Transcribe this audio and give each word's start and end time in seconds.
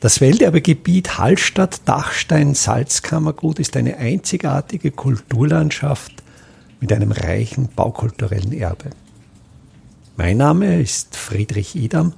Das 0.00 0.20
Welterbegebiet 0.20 1.18
Hallstatt-Dachstein-Salzkammergut 1.18 3.58
ist 3.58 3.76
eine 3.76 3.96
einzigartige 3.96 4.92
Kulturlandschaft 4.92 6.12
mit 6.78 6.92
einem 6.92 7.10
reichen 7.10 7.68
baukulturellen 7.74 8.52
Erbe. 8.52 8.90
Mein 10.16 10.36
Name 10.36 10.80
ist 10.80 11.16
Friedrich 11.16 11.74
Idam 11.74 12.12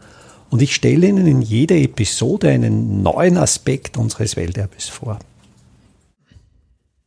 und 0.50 0.60
ich 0.60 0.74
stelle 0.74 1.06
Ihnen 1.06 1.26
in 1.26 1.40
jeder 1.40 1.76
Episode 1.76 2.50
einen 2.50 3.02
neuen 3.02 3.38
Aspekt 3.38 3.96
unseres 3.96 4.36
Welterbes 4.36 4.90
vor. 4.90 5.18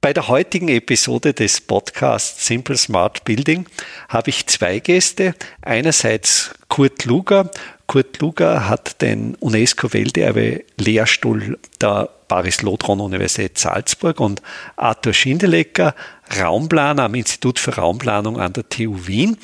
Bei 0.02 0.12
der 0.12 0.28
heutigen 0.28 0.70
Episode 0.70 1.36
des 1.36 1.62
Podcasts 1.62 2.48
Simple 2.48 2.78
Smart 2.78 3.26
Building 3.26 3.68
habe 4.10 4.32
ich 4.32 4.48
zwei 4.48 4.80
Gäste. 4.80 5.36
Einerseits 5.62 6.50
Kurt 6.68 7.06
Luger. 7.06 7.52
Kurt 7.94 8.20
Luger 8.22 8.68
hat 8.68 9.02
den 9.04 9.36
UNESCO-Welterbe-Lehrstuhl 9.36 11.60
der 11.80 12.10
Paris-Lodron-Universität 12.28 13.60
Salzburg 13.60 14.20
und 14.20 14.42
Arthur 14.76 15.14
Schindelecker, 15.14 15.94
Raumplaner 16.36 17.04
am 17.04 17.14
Institut 17.14 17.60
für 17.60 17.76
Raumplanung 17.76 18.40
an 18.40 18.54
der 18.54 18.68
TU 18.68 19.06
Wien. 19.06 19.38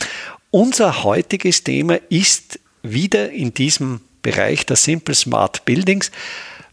Unser 0.49 1.03
heutiges 1.03 1.63
Thema 1.63 1.97
ist 2.09 2.59
wieder 2.81 3.29
in 3.29 3.53
diesem 3.53 4.01
Bereich 4.23 4.65
der 4.65 4.77
Simple 4.77 5.13
Smart 5.13 5.63
Buildings. 5.65 6.09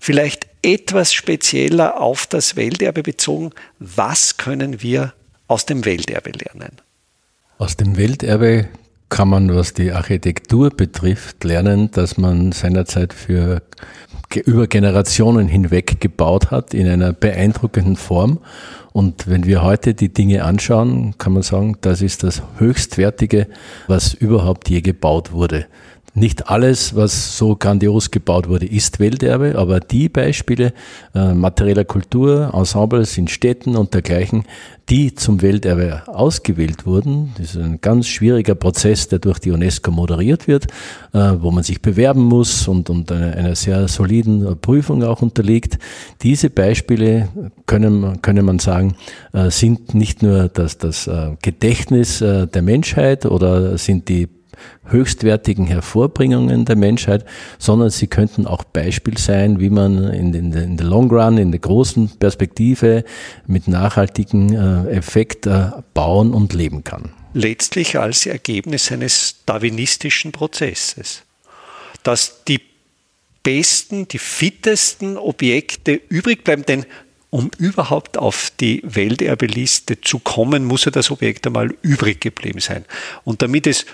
Vielleicht 0.00 0.46
etwas 0.62 1.12
spezieller 1.12 2.00
auf 2.00 2.26
das 2.26 2.56
Welterbe 2.56 3.02
bezogen. 3.02 3.50
Was 3.80 4.38
können 4.38 4.80
wir 4.80 5.12
aus 5.46 5.66
dem 5.66 5.84
Welterbe 5.84 6.30
lernen? 6.30 6.80
Aus 7.58 7.76
dem 7.76 7.98
Welterbe 7.98 8.66
kann 9.08 9.28
man, 9.28 9.54
was 9.54 9.72
die 9.72 9.92
Architektur 9.92 10.70
betrifft, 10.70 11.44
lernen, 11.44 11.90
dass 11.92 12.18
man 12.18 12.52
seinerzeit 12.52 13.12
für 13.12 13.62
über 14.34 14.66
Generationen 14.66 15.46
hinweg 15.46 16.00
gebaut 16.00 16.50
hat 16.50 16.74
in 16.74 16.88
einer 16.88 17.12
beeindruckenden 17.12 17.96
Form. 17.96 18.40
Und 18.92 19.28
wenn 19.28 19.44
wir 19.46 19.62
heute 19.62 19.94
die 19.94 20.12
Dinge 20.12 20.44
anschauen, 20.44 21.16
kann 21.18 21.32
man 21.32 21.42
sagen, 21.42 21.76
das 21.80 22.02
ist 22.02 22.22
das 22.22 22.42
höchstwertige, 22.58 23.46
was 23.86 24.14
überhaupt 24.14 24.68
je 24.68 24.80
gebaut 24.80 25.32
wurde. 25.32 25.66
Nicht 26.18 26.48
alles, 26.48 26.96
was 26.96 27.36
so 27.36 27.56
grandios 27.56 28.10
gebaut 28.10 28.48
wurde, 28.48 28.64
ist 28.64 29.00
Welterbe, 29.00 29.58
aber 29.58 29.80
die 29.80 30.08
Beispiele 30.08 30.72
äh, 31.14 31.34
materieller 31.34 31.84
Kultur, 31.84 32.52
Ensembles 32.54 33.18
in 33.18 33.28
Städten 33.28 33.76
und 33.76 33.92
dergleichen, 33.92 34.44
die 34.88 35.14
zum 35.14 35.42
Welterbe 35.42 36.04
ausgewählt 36.06 36.86
wurden, 36.86 37.34
das 37.36 37.54
ist 37.54 37.62
ein 37.62 37.82
ganz 37.82 38.06
schwieriger 38.06 38.54
Prozess, 38.54 39.08
der 39.08 39.18
durch 39.18 39.40
die 39.40 39.50
UNESCO 39.50 39.90
moderiert 39.90 40.48
wird, 40.48 40.68
äh, 41.12 41.34
wo 41.38 41.50
man 41.50 41.64
sich 41.64 41.82
bewerben 41.82 42.22
muss 42.22 42.66
und, 42.66 42.88
und 42.88 43.12
eine, 43.12 43.36
einer 43.36 43.54
sehr 43.54 43.86
soliden 43.86 44.58
Prüfung 44.58 45.04
auch 45.04 45.20
unterliegt. 45.20 45.78
Diese 46.22 46.48
Beispiele 46.48 47.28
können, 47.66 48.22
können 48.22 48.46
man 48.46 48.58
sagen, 48.58 48.96
äh, 49.34 49.50
sind 49.50 49.94
nicht 49.94 50.22
nur 50.22 50.48
das, 50.48 50.78
das 50.78 51.08
äh, 51.08 51.36
Gedächtnis 51.42 52.22
äh, 52.22 52.46
der 52.46 52.62
Menschheit 52.62 53.26
oder 53.26 53.76
sind 53.76 54.08
die 54.08 54.28
höchstwertigen 54.84 55.66
Hervorbringungen 55.66 56.64
der 56.64 56.76
Menschheit, 56.76 57.24
sondern 57.58 57.90
sie 57.90 58.06
könnten 58.06 58.46
auch 58.46 58.64
Beispiel 58.64 59.18
sein, 59.18 59.60
wie 59.60 59.70
man 59.70 60.12
in, 60.12 60.32
den, 60.32 60.52
in 60.52 60.76
der 60.76 60.86
Long 60.86 61.10
Run, 61.10 61.38
in 61.38 61.50
der 61.50 61.60
großen 61.60 62.18
Perspektive 62.18 63.04
mit 63.46 63.68
nachhaltigen 63.68 64.54
äh, 64.54 64.90
Effekt 64.90 65.46
äh, 65.46 65.70
bauen 65.94 66.32
und 66.32 66.52
leben 66.52 66.84
kann. 66.84 67.10
Letztlich 67.34 67.98
als 67.98 68.26
Ergebnis 68.26 68.90
eines 68.90 69.36
darwinistischen 69.44 70.32
Prozesses, 70.32 71.22
dass 72.02 72.44
die 72.44 72.60
besten, 73.42 74.08
die 74.08 74.18
fittesten 74.18 75.16
Objekte 75.16 76.00
übrig 76.08 76.42
bleiben, 76.44 76.64
denn 76.66 76.86
um 77.30 77.50
überhaupt 77.58 78.18
auf 78.18 78.50
die 78.58 78.80
Welterbeliste 78.84 80.00
zu 80.00 80.18
kommen, 80.18 80.64
muss 80.64 80.84
ja 80.84 80.90
das 80.90 81.10
Objekt 81.10 81.46
einmal 81.46 81.74
übrig 81.82 82.20
geblieben 82.20 82.60
sein. 82.60 82.84
Und 83.24 83.42
damit 83.42 83.66
es 83.66 83.84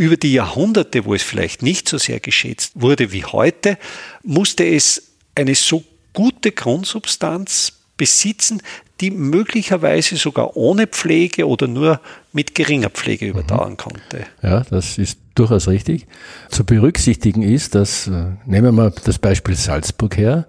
über 0.00 0.16
die 0.16 0.32
Jahrhunderte, 0.32 1.04
wo 1.04 1.12
es 1.12 1.22
vielleicht 1.22 1.62
nicht 1.62 1.86
so 1.86 1.98
sehr 1.98 2.20
geschätzt 2.20 2.72
wurde 2.74 3.12
wie 3.12 3.22
heute, 3.22 3.76
musste 4.22 4.64
es 4.64 5.10
eine 5.34 5.54
so 5.54 5.84
gute 6.14 6.52
Grundsubstanz 6.52 7.74
besitzen, 7.98 8.62
die 9.02 9.10
möglicherweise 9.10 10.16
sogar 10.16 10.56
ohne 10.56 10.86
Pflege 10.86 11.46
oder 11.46 11.66
nur 11.66 12.00
mit 12.32 12.54
geringer 12.54 12.88
Pflege 12.88 13.26
mhm. 13.26 13.32
überdauern 13.32 13.76
konnte. 13.76 14.24
Ja, 14.42 14.60
das 14.70 14.96
ist 14.96 15.18
durchaus 15.34 15.68
richtig. 15.68 16.06
Zu 16.48 16.64
berücksichtigen 16.64 17.42
ist, 17.42 17.74
dass, 17.74 18.06
äh, 18.06 18.24
nehmen 18.46 18.64
wir 18.68 18.72
mal 18.72 18.94
das 19.04 19.18
Beispiel 19.18 19.54
Salzburg 19.54 20.16
her, 20.16 20.46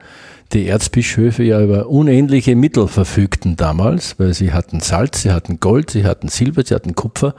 die 0.54 0.68
Erzbischöfe 0.68 1.44
ja 1.44 1.62
über 1.62 1.88
unendliche 1.88 2.56
Mittel 2.56 2.88
verfügten 2.88 3.56
damals, 3.56 4.20
weil 4.20 4.34
sie 4.34 4.54
hatten 4.54 4.82
Salz, 4.82 5.22
sie 5.22 5.32
hatten 5.32 5.60
Gold, 5.60 5.92
sie 5.92 6.06
hatten 6.06 6.28
Silber, 6.28 6.64
sie 6.66 6.76
hatten 6.76 6.96
Kupfer 6.96 7.36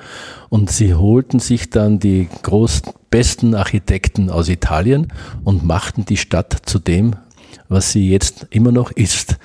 und 0.48 0.70
sie 0.70 0.94
holten 0.94 1.38
sich 1.38 1.70
dann 1.70 1.98
die 1.98 2.28
großen, 2.42 2.92
besten 3.10 3.54
Architekten 3.54 4.30
aus 4.30 4.48
Italien 4.48 5.12
und 5.44 5.64
machten 5.64 6.04
die 6.04 6.16
Stadt 6.16 6.56
zu 6.64 6.78
dem, 6.78 7.16
was 7.68 7.92
sie 7.92 8.10
jetzt 8.10 8.46
immer 8.50 8.72
noch 8.72 8.90
ist. 8.90 9.36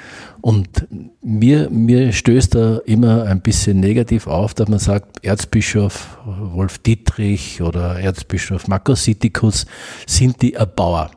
Und 0.41 0.87
mir, 1.21 1.69
mir 1.69 2.13
stößt 2.13 2.55
da 2.55 2.77
immer 2.85 3.23
ein 3.23 3.41
bisschen 3.41 3.79
negativ 3.79 4.27
auf, 4.27 4.53
dass 4.53 4.69
man 4.69 4.79
sagt, 4.79 5.25
Erzbischof 5.25 6.17
Wolf 6.25 6.77
Dietrich 6.77 7.61
oder 7.61 7.99
Erzbischof 7.99 8.67
Marcus 8.67 9.03
Sittikus 9.03 9.65
sind 10.05 10.41
die 10.41 10.53
Erbauer. 10.53 11.11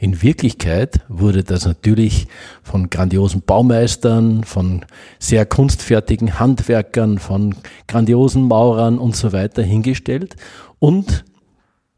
In 0.00 0.22
Wirklichkeit 0.22 1.00
wurde 1.08 1.44
das 1.44 1.66
natürlich 1.66 2.26
von 2.62 2.88
grandiosen 2.88 3.42
Baumeistern, 3.42 4.44
von 4.44 4.86
sehr 5.18 5.44
kunstfertigen 5.44 6.40
Handwerkern, 6.40 7.18
von 7.18 7.54
grandiosen 7.86 8.44
Maurern 8.44 8.98
und 8.98 9.14
so 9.14 9.34
weiter 9.34 9.62
hingestellt. 9.62 10.36
Und 10.78 11.26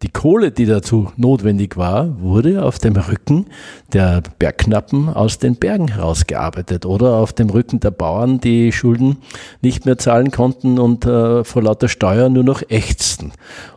die 0.03 0.09
Kohle, 0.09 0.51
die 0.51 0.67
dazu 0.67 1.13
notwendig 1.17 1.77
war, 1.77 2.21
wurde 2.21 2.65
auf 2.65 2.81
dem 2.81 2.97
Rücken 2.97 3.47
der 3.93 4.21
Bergknappen 4.37 5.09
aus 5.09 5.39
den 5.39 5.55
Bergen 5.55 5.87
herausgearbeitet 5.87 6.85
oder 6.85 7.19
auf 7.19 7.33
dem 7.33 7.51
Rücken 7.51 7.79
der 7.79 7.93
Bauern, 7.93 8.41
die 8.41 8.73
Schulden 8.73 9.19
nicht 9.61 9.87
mehr 9.87 9.99
zahlen 9.99 10.33
konnten 10.33 10.81
und 10.81 11.05
äh, 11.05 11.45
vor 11.45 11.63
lauter 11.63 11.89
Steuer 11.89 12.31
nur 12.31 12.43
noch 12.43 12.63
ächzten. 12.69 13.31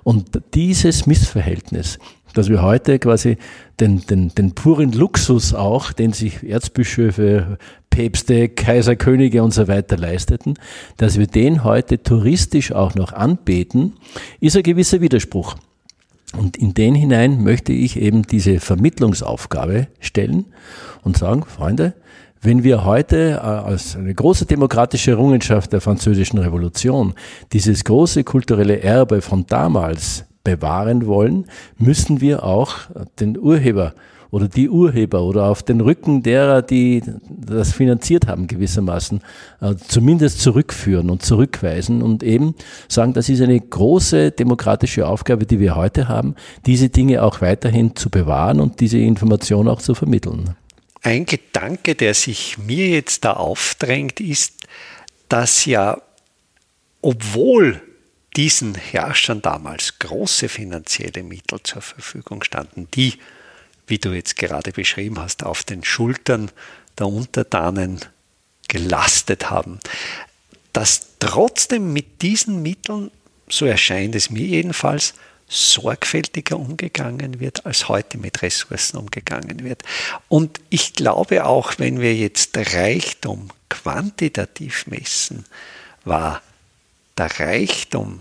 Und 0.03 0.41
dieses 0.55 1.05
Missverhältnis 1.05 1.99
dass 2.35 2.49
wir 2.49 2.61
heute 2.61 2.99
quasi 2.99 3.37
den, 3.79 4.05
den, 4.05 4.29
den 4.35 4.53
puren 4.53 4.91
Luxus 4.91 5.53
auch, 5.53 5.91
den 5.91 6.13
sich 6.13 6.47
Erzbischöfe, 6.47 7.57
Päpste, 7.89 8.49
Kaiser, 8.49 8.95
Könige 8.95 9.41
und 9.41 9.53
so 9.53 9.67
weiter 9.67 9.97
leisteten, 9.97 10.55
dass 10.97 11.17
wir 11.17 11.27
den 11.27 11.63
heute 11.63 12.03
touristisch 12.03 12.71
auch 12.71 12.93
noch 12.93 13.13
anbeten, 13.13 13.93
ist 14.39 14.55
ein 14.57 14.63
gewisser 14.63 15.01
Widerspruch. 15.01 15.55
Und 16.37 16.57
in 16.57 16.73
den 16.73 16.95
hinein 16.95 17.43
möchte 17.43 17.71
ich 17.71 17.99
eben 17.99 18.23
diese 18.23 18.59
Vermittlungsaufgabe 18.59 19.87
stellen 20.01 20.45
und 21.03 21.17
sagen, 21.17 21.43
Freunde, 21.45 21.93
wenn 22.41 22.63
wir 22.63 22.83
heute 22.83 23.31
äh, 23.31 23.37
als 23.39 23.95
eine 23.95 24.13
große 24.13 24.45
demokratische 24.45 25.11
Errungenschaft 25.11 25.71
der 25.73 25.81
französischen 25.81 26.37
Revolution 26.37 27.13
dieses 27.53 27.83
große 27.83 28.23
kulturelle 28.23 28.81
Erbe 28.81 29.21
von 29.21 29.45
damals 29.47 30.25
bewahren 30.45 31.05
wollen, 31.07 31.47
müssen 31.77 32.21
wir 32.21 32.45
auch 32.45 32.77
den 33.19 33.37
Urheber 33.37 33.93
oder 34.35 34.49
die 34.49 34.69
Urheber 34.69 35.21
oder 35.21 35.45
auf 35.45 35.63
den 35.63 35.79
Rücken 35.79 36.21
derer, 36.21 36.61
die 36.61 37.01
das 37.29 37.71
finanziert 37.71 38.27
haben, 38.27 38.47
gewissermaßen 38.47 39.21
äh, 39.61 39.75
zumindest 39.87 40.41
zurückführen 40.41 41.09
und 41.09 41.23
zurückweisen 41.23 42.01
und 42.01 42.21
eben 42.21 42.53
sagen, 42.89 43.13
das 43.13 43.29
ist 43.29 43.41
eine 43.41 43.57
große 43.57 44.31
demokratische 44.31 45.07
Aufgabe, 45.07 45.45
die 45.45 45.61
wir 45.61 45.77
heute 45.77 46.09
haben, 46.09 46.35
diese 46.65 46.89
Dinge 46.89 47.23
auch 47.23 47.39
weiterhin 47.39 47.95
zu 47.95 48.09
bewahren 48.09 48.59
und 48.59 48.81
diese 48.81 48.97
Information 48.97 49.69
auch 49.69 49.81
zu 49.81 49.95
vermitteln. 49.95 50.55
Ein 51.01 51.25
Gedanke, 51.25 51.95
der 51.95 52.13
sich 52.13 52.57
mir 52.57 52.89
jetzt 52.89 53.23
da 53.23 53.33
aufdrängt, 53.33 54.19
ist, 54.19 54.63
dass 55.29 55.63
ja, 55.63 56.01
obwohl 57.01 57.81
diesen 58.35 58.75
Herrschern 58.75 59.41
damals 59.41 59.99
große 59.99 60.49
finanzielle 60.49 61.23
Mittel 61.23 61.61
zur 61.63 61.81
Verfügung 61.81 62.43
standen, 62.43 62.87
die, 62.93 63.19
wie 63.87 63.97
du 63.97 64.13
jetzt 64.13 64.35
gerade 64.35 64.71
beschrieben 64.71 65.19
hast, 65.19 65.43
auf 65.43 65.63
den 65.63 65.83
Schultern 65.83 66.51
der 66.97 67.07
Untertanen 67.07 67.99
gelastet 68.67 69.49
haben, 69.49 69.79
dass 70.73 71.17
trotzdem 71.19 71.93
mit 71.93 72.21
diesen 72.21 72.61
Mitteln, 72.61 73.11
so 73.47 73.65
erscheint 73.65 74.15
es 74.15 74.29
mir 74.29 74.45
jedenfalls, 74.45 75.13
sorgfältiger 75.47 76.57
umgegangen 76.57 77.39
wird, 77.39 77.65
als 77.65 77.87
heute 77.87 78.17
mit 78.17 78.41
Ressourcen 78.41 78.97
umgegangen 78.97 79.63
wird. 79.63 79.83
Und 80.27 80.59
ich 80.69 80.93
glaube 80.93 81.45
auch, 81.45 81.73
wenn 81.77 82.01
wir 82.01 82.15
jetzt 82.15 82.57
Reichtum 82.57 83.49
quantitativ 83.69 84.87
messen, 84.87 85.45
war 86.03 86.41
der 87.17 87.39
Reichtum 87.39 88.19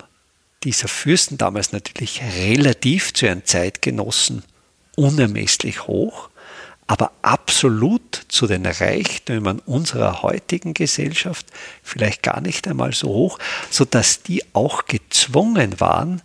dieser 0.63 0.89
Fürsten 0.89 1.37
damals 1.39 1.73
natürlich 1.73 2.23
relativ 2.23 3.13
zu 3.13 3.27
ihren 3.27 3.45
Zeitgenossen 3.45 4.43
unermesslich 4.97 5.87
hoch, 5.87 6.31
aber 6.87 7.13
absolut 7.23 8.23
zu 8.29 8.47
den 8.47 8.67
Reichtümern 8.67 9.59
unserer 9.61 10.23
heutigen 10.23 10.75
Gesellschaft 10.75 11.47
vielleicht 11.83 12.23
gar 12.23 12.41
nicht 12.41 12.69
einmal 12.69 12.93
so 12.93 13.09
hoch, 13.09 13.39
sodass 13.71 14.23
die 14.23 14.43
auch 14.55 14.87
gezwungen 14.87 15.81
waren, 15.81 16.23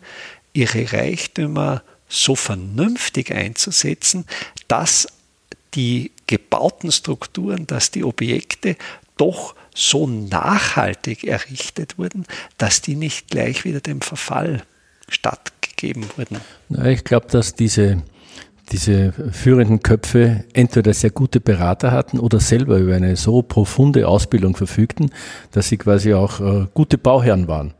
ihre 0.53 0.91
Reichtümer 0.91 1.83
so 2.09 2.35
vernünftig 2.35 3.33
einzusetzen, 3.33 4.25
dass 4.67 5.07
die 5.75 6.11
gebauten 6.27 6.91
Strukturen, 6.91 7.67
dass 7.67 7.91
die 7.91 8.03
Objekte 8.03 8.75
doch 9.17 9.55
so 9.79 10.07
nachhaltig 10.07 11.23
errichtet 11.23 11.97
wurden, 11.97 12.25
dass 12.57 12.81
die 12.81 12.95
nicht 12.95 13.29
gleich 13.29 13.63
wieder 13.63 13.79
dem 13.79 14.01
Verfall 14.01 14.63
stattgegeben 15.07 16.05
wurden. 16.17 16.39
Ich 16.85 17.03
glaube, 17.03 17.27
dass 17.27 17.55
diese, 17.55 18.03
diese 18.71 19.13
führenden 19.31 19.81
Köpfe 19.81 20.43
entweder 20.53 20.93
sehr 20.93 21.11
gute 21.11 21.39
Berater 21.39 21.91
hatten 21.91 22.19
oder 22.19 22.39
selber 22.39 22.77
über 22.77 22.95
eine 22.95 23.15
so 23.15 23.41
profunde 23.41 24.07
Ausbildung 24.07 24.55
verfügten, 24.55 25.11
dass 25.51 25.69
sie 25.69 25.77
quasi 25.77 26.13
auch 26.13 26.39
äh, 26.39 26.67
gute 26.73 26.97
Bauherren 26.97 27.47
waren. 27.47 27.73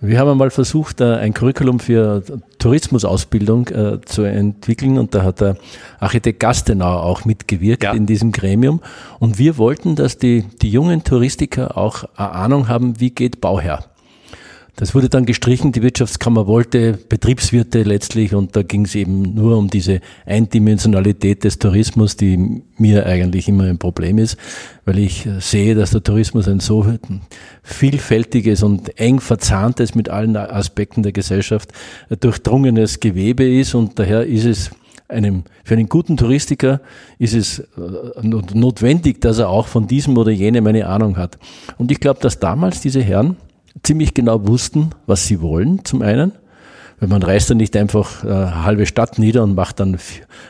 Wir 0.00 0.20
haben 0.20 0.30
einmal 0.30 0.50
versucht, 0.50 1.00
äh, 1.00 1.16
ein 1.16 1.34
Curriculum 1.34 1.80
für 1.80 2.22
Tourismusausbildung 2.58 3.68
äh, 3.68 4.00
zu 4.04 4.22
entwickeln 4.22 4.96
und 4.96 5.14
da 5.14 5.24
hat 5.24 5.40
der 5.40 5.56
Architekt 5.98 6.38
Gastenau 6.40 7.00
auch 7.00 7.24
mitgewirkt 7.24 7.82
ja. 7.82 7.92
in 7.92 8.06
diesem 8.06 8.30
Gremium. 8.30 8.80
Und 9.18 9.38
wir 9.38 9.58
wollten, 9.58 9.96
dass 9.96 10.16
die, 10.16 10.44
die 10.62 10.70
jungen 10.70 11.02
Touristiker 11.02 11.76
auch 11.76 12.04
eine 12.16 12.30
Ahnung 12.30 12.68
haben, 12.68 13.00
wie 13.00 13.10
geht 13.10 13.40
Bauherr. 13.40 13.84
Das 14.78 14.94
wurde 14.94 15.08
dann 15.08 15.26
gestrichen. 15.26 15.72
Die 15.72 15.82
Wirtschaftskammer 15.82 16.46
wollte 16.46 16.92
Betriebswirte 16.92 17.82
letztlich 17.82 18.32
und 18.32 18.54
da 18.54 18.62
ging 18.62 18.84
es 18.84 18.94
eben 18.94 19.34
nur 19.34 19.58
um 19.58 19.68
diese 19.68 20.00
Eindimensionalität 20.24 21.42
des 21.42 21.58
Tourismus, 21.58 22.16
die 22.16 22.62
mir 22.76 23.04
eigentlich 23.04 23.48
immer 23.48 23.64
ein 23.64 23.78
Problem 23.78 24.18
ist, 24.18 24.36
weil 24.84 25.00
ich 25.00 25.28
sehe, 25.40 25.74
dass 25.74 25.90
der 25.90 26.04
Tourismus 26.04 26.46
ein 26.46 26.60
so 26.60 26.86
vielfältiges 27.64 28.62
und 28.62 28.96
eng 29.00 29.18
verzahntes 29.18 29.96
mit 29.96 30.10
allen 30.10 30.36
Aspekten 30.36 31.02
der 31.02 31.10
Gesellschaft 31.10 31.72
durchdrungenes 32.20 33.00
Gewebe 33.00 33.52
ist 33.52 33.74
und 33.74 33.98
daher 33.98 34.26
ist 34.26 34.44
es 34.44 34.70
einem, 35.08 35.42
für 35.64 35.74
einen 35.74 35.88
guten 35.88 36.16
Touristiker 36.16 36.82
ist 37.18 37.34
es 37.34 37.58
äh, 37.58 37.64
notwendig, 38.22 39.20
dass 39.22 39.38
er 39.38 39.48
auch 39.48 39.66
von 39.66 39.88
diesem 39.88 40.16
oder 40.16 40.30
jenem 40.30 40.66
eine 40.66 40.86
Ahnung 40.86 41.16
hat. 41.16 41.38
Und 41.78 41.90
ich 41.90 41.98
glaube, 41.98 42.20
dass 42.20 42.38
damals 42.38 42.80
diese 42.80 43.00
Herren 43.00 43.38
ziemlich 43.82 44.14
genau 44.14 44.46
wussten, 44.46 44.90
was 45.06 45.26
sie 45.26 45.40
wollen, 45.40 45.84
zum 45.84 46.02
einen. 46.02 46.32
Weil 47.00 47.08
man 47.08 47.22
reißt 47.22 47.50
dann 47.50 47.58
nicht 47.58 47.76
einfach 47.76 48.24
äh, 48.24 48.28
eine 48.28 48.64
halbe 48.64 48.86
Stadt 48.86 49.18
nieder 49.18 49.44
und 49.44 49.54
macht 49.54 49.78
dann 49.78 49.98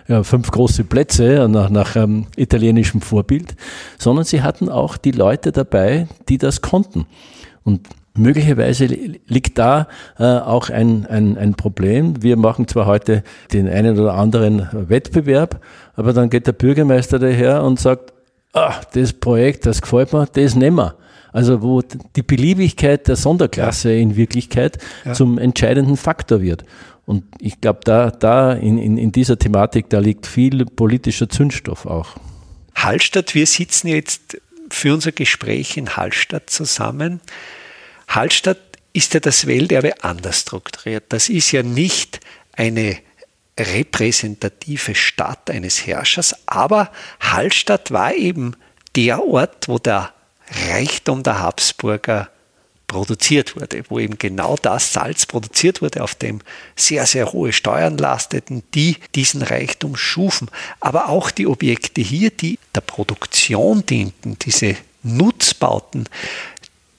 ja, 0.07 0.23
fünf 0.23 0.51
große 0.51 0.85
Plätze 0.85 1.47
nach, 1.51 1.69
nach 1.69 1.95
ähm, 1.97 2.27
italienischem 2.37 3.03
Vorbild, 3.03 3.55
sondern 3.99 4.25
sie 4.25 4.43
hatten 4.43 4.71
auch 4.71 4.97
die 4.97 5.11
Leute 5.11 5.53
dabei, 5.53 6.09
die 6.29 6.39
das 6.39 6.63
konnten. 6.63 7.07
Und 7.65 7.87
möglicherweise 8.19 8.87
liegt 8.87 9.59
da 9.59 9.89
äh, 10.19 10.25
auch 10.25 10.71
ein, 10.71 11.07
ein, 11.07 11.37
ein 11.37 11.55
Problem. 11.55 12.23
Wir 12.23 12.37
machen 12.37 12.67
zwar 12.67 12.87
heute 12.87 13.23
den 13.53 13.69
einen 13.69 13.99
oder 13.99 14.15
anderen 14.15 14.69
Wettbewerb, 14.73 15.61
aber 15.97 16.15
dann 16.15 16.31
geht 16.31 16.47
der 16.47 16.53
Bürgermeister 16.53 17.19
daher 17.19 17.63
und 17.63 17.79
sagt, 17.79 18.13
ah, 18.53 18.75
das 18.95 19.13
Projekt, 19.13 19.67
das 19.67 19.83
gefällt 19.83 20.13
mir, 20.13 20.27
das 20.27 20.55
nehmen 20.55 20.79
wir. 20.79 20.95
Also 21.33 21.63
wo 21.63 21.83
die 21.83 22.23
Beliebigkeit 22.23 23.07
der 23.09 23.17
Sonderklasse 23.17 23.93
in 23.93 24.17
Wirklichkeit 24.17 24.79
ja. 25.05 25.13
zum 25.13 25.39
entscheidenden 25.39 25.97
Faktor 25.97 26.41
wird. 26.41 26.65
Und 27.07 27.25
ich 27.41 27.61
glaube, 27.61 27.81
da, 27.85 28.11
da 28.11 28.53
in, 28.53 28.79
in, 28.79 28.99
in 28.99 29.13
dieser 29.13 29.39
Thematik, 29.39 29.89
da 29.89 29.99
liegt 29.99 30.27
viel 30.27 30.67
politischer 30.67 31.29
Zündstoff 31.29 31.87
auch. 31.87 32.17
Hallstatt, 32.75 33.35
wir 33.35 33.47
sitzen 33.47 33.89
jetzt 33.89 34.39
für 34.71 34.93
unser 34.93 35.13
Gespräch 35.13 35.77
in 35.77 35.97
Hallstatt 35.97 36.51
zusammen. 36.51 37.21
Hallstatt 38.09 38.59
ist 38.93 39.15
ja 39.15 39.21
das 39.21 39.47
Welterbe 39.47 40.05
anders 40.05 40.41
strukturiert. 40.41 41.05
Das 41.09 41.29
ist 41.29 41.53
ja 41.53 41.63
nicht 41.63 42.21
eine 42.53 42.99
repräsentative 43.59 44.95
Stadt 44.95 45.51
eines 45.51 45.87
Herrschers, 45.87 46.35
aber 46.47 46.93
Hallstatt 47.21 47.91
war 47.91 48.15
eben 48.15 48.55
der 48.97 49.25
Ort, 49.25 49.69
wo 49.69 49.79
der 49.79 50.13
Reichtum 50.69 51.23
der 51.23 51.41
Habsburger 51.41 52.29
produziert 52.89 53.55
wurde, 53.55 53.83
wo 53.89 53.99
eben 53.99 54.19
genau 54.19 54.57
das 54.61 54.93
Salz 54.93 55.27
produziert 55.27 55.83
wurde, 55.83 56.03
auf 56.03 56.15
dem 56.15 56.41
sehr, 56.75 57.07
sehr 57.07 57.33
hohe 57.33 57.53
Steuern 57.53 57.99
lasteten, 57.99 58.63
die 58.75 58.97
diesen 59.15 59.43
Reichtum 59.43 59.95
schufen. 59.95 60.51
Aber 60.81 61.11
auch 61.11 61.31
die 61.31 61.47
Objekte 61.47 62.01
hier, 62.01 62.31
die 62.31 62.59
der 62.75 62.81
Produktion 62.81 63.85
dienten, 63.85 64.39
diese 64.41 64.75
Nutzbauten, 65.03 66.09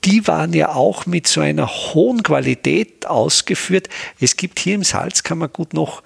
die 0.05 0.27
waren 0.27 0.53
ja 0.53 0.73
auch 0.75 1.05
mit 1.05 1.27
so 1.27 1.41
einer 1.41 1.67
hohen 1.67 2.23
Qualität 2.23 3.05
ausgeführt. 3.05 3.89
Es 4.19 4.37
gibt 4.37 4.59
hier 4.59 4.75
im 4.75 4.83
Salz, 4.83 5.23
kann 5.23 5.39
man 5.39 5.51
gut 5.51 5.73
noch 5.73 6.03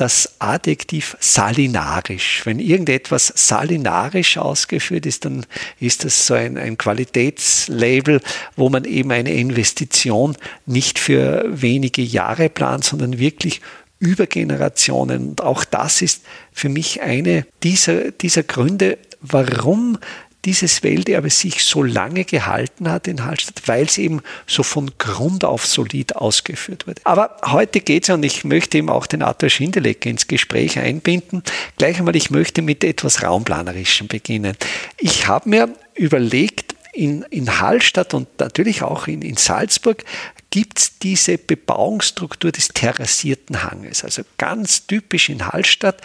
das 0.00 0.36
Adjektiv 0.38 1.16
salinarisch. 1.18 2.42
Wenn 2.44 2.60
irgendetwas 2.60 3.32
salinarisch 3.34 4.38
ausgeführt 4.38 5.06
ist, 5.06 5.24
dann 5.24 5.44
ist 5.80 6.04
das 6.04 6.26
so 6.26 6.34
ein, 6.34 6.56
ein 6.56 6.78
Qualitätslabel, 6.78 8.20
wo 8.54 8.70
man 8.70 8.84
eben 8.84 9.10
eine 9.10 9.34
Investition 9.34 10.36
nicht 10.66 11.00
für 11.00 11.44
wenige 11.48 12.02
Jahre 12.02 12.48
plant, 12.48 12.84
sondern 12.84 13.18
wirklich 13.18 13.60
über 13.98 14.26
Generationen. 14.26 15.30
Und 15.30 15.40
auch 15.42 15.64
das 15.64 16.00
ist 16.00 16.22
für 16.52 16.68
mich 16.68 17.02
eine 17.02 17.44
dieser, 17.64 18.12
dieser 18.12 18.44
Gründe, 18.44 18.98
warum 19.20 19.98
dieses 20.44 20.82
Welterbe 20.82 21.30
sich 21.30 21.64
so 21.64 21.82
lange 21.82 22.24
gehalten 22.24 22.90
hat 22.90 23.08
in 23.08 23.24
Hallstatt, 23.24 23.62
weil 23.66 23.84
es 23.84 23.98
eben 23.98 24.22
so 24.46 24.62
von 24.62 24.92
Grund 24.98 25.44
auf 25.44 25.66
solid 25.66 26.16
ausgeführt 26.16 26.86
wurde. 26.86 27.00
Aber 27.04 27.36
heute 27.44 27.80
geht 27.80 28.04
es, 28.04 28.10
und 28.10 28.22
ich 28.24 28.44
möchte 28.44 28.78
eben 28.78 28.88
auch 28.88 29.06
den 29.06 29.22
Arthur 29.22 29.50
Schindelecker 29.50 30.08
ins 30.08 30.28
Gespräch 30.28 30.78
einbinden, 30.78 31.42
gleich 31.76 31.98
einmal, 31.98 32.16
ich 32.16 32.30
möchte 32.30 32.62
mit 32.62 32.84
etwas 32.84 33.22
Raumplanerischem 33.22 34.06
beginnen. 34.06 34.56
Ich 34.98 35.26
habe 35.26 35.48
mir 35.48 35.68
überlegt, 35.94 36.76
in, 36.92 37.22
in 37.30 37.60
Hallstatt 37.60 38.14
und 38.14 38.26
natürlich 38.40 38.82
auch 38.82 39.06
in, 39.06 39.22
in 39.22 39.36
Salzburg 39.36 40.04
gibt 40.50 40.78
es 40.78 40.98
diese 40.98 41.38
Bebauungsstruktur 41.38 42.50
des 42.50 42.68
terrassierten 42.68 43.62
Hanges. 43.62 44.02
Also 44.02 44.22
ganz 44.36 44.86
typisch 44.86 45.28
in 45.28 45.46
Hallstatt. 45.46 46.00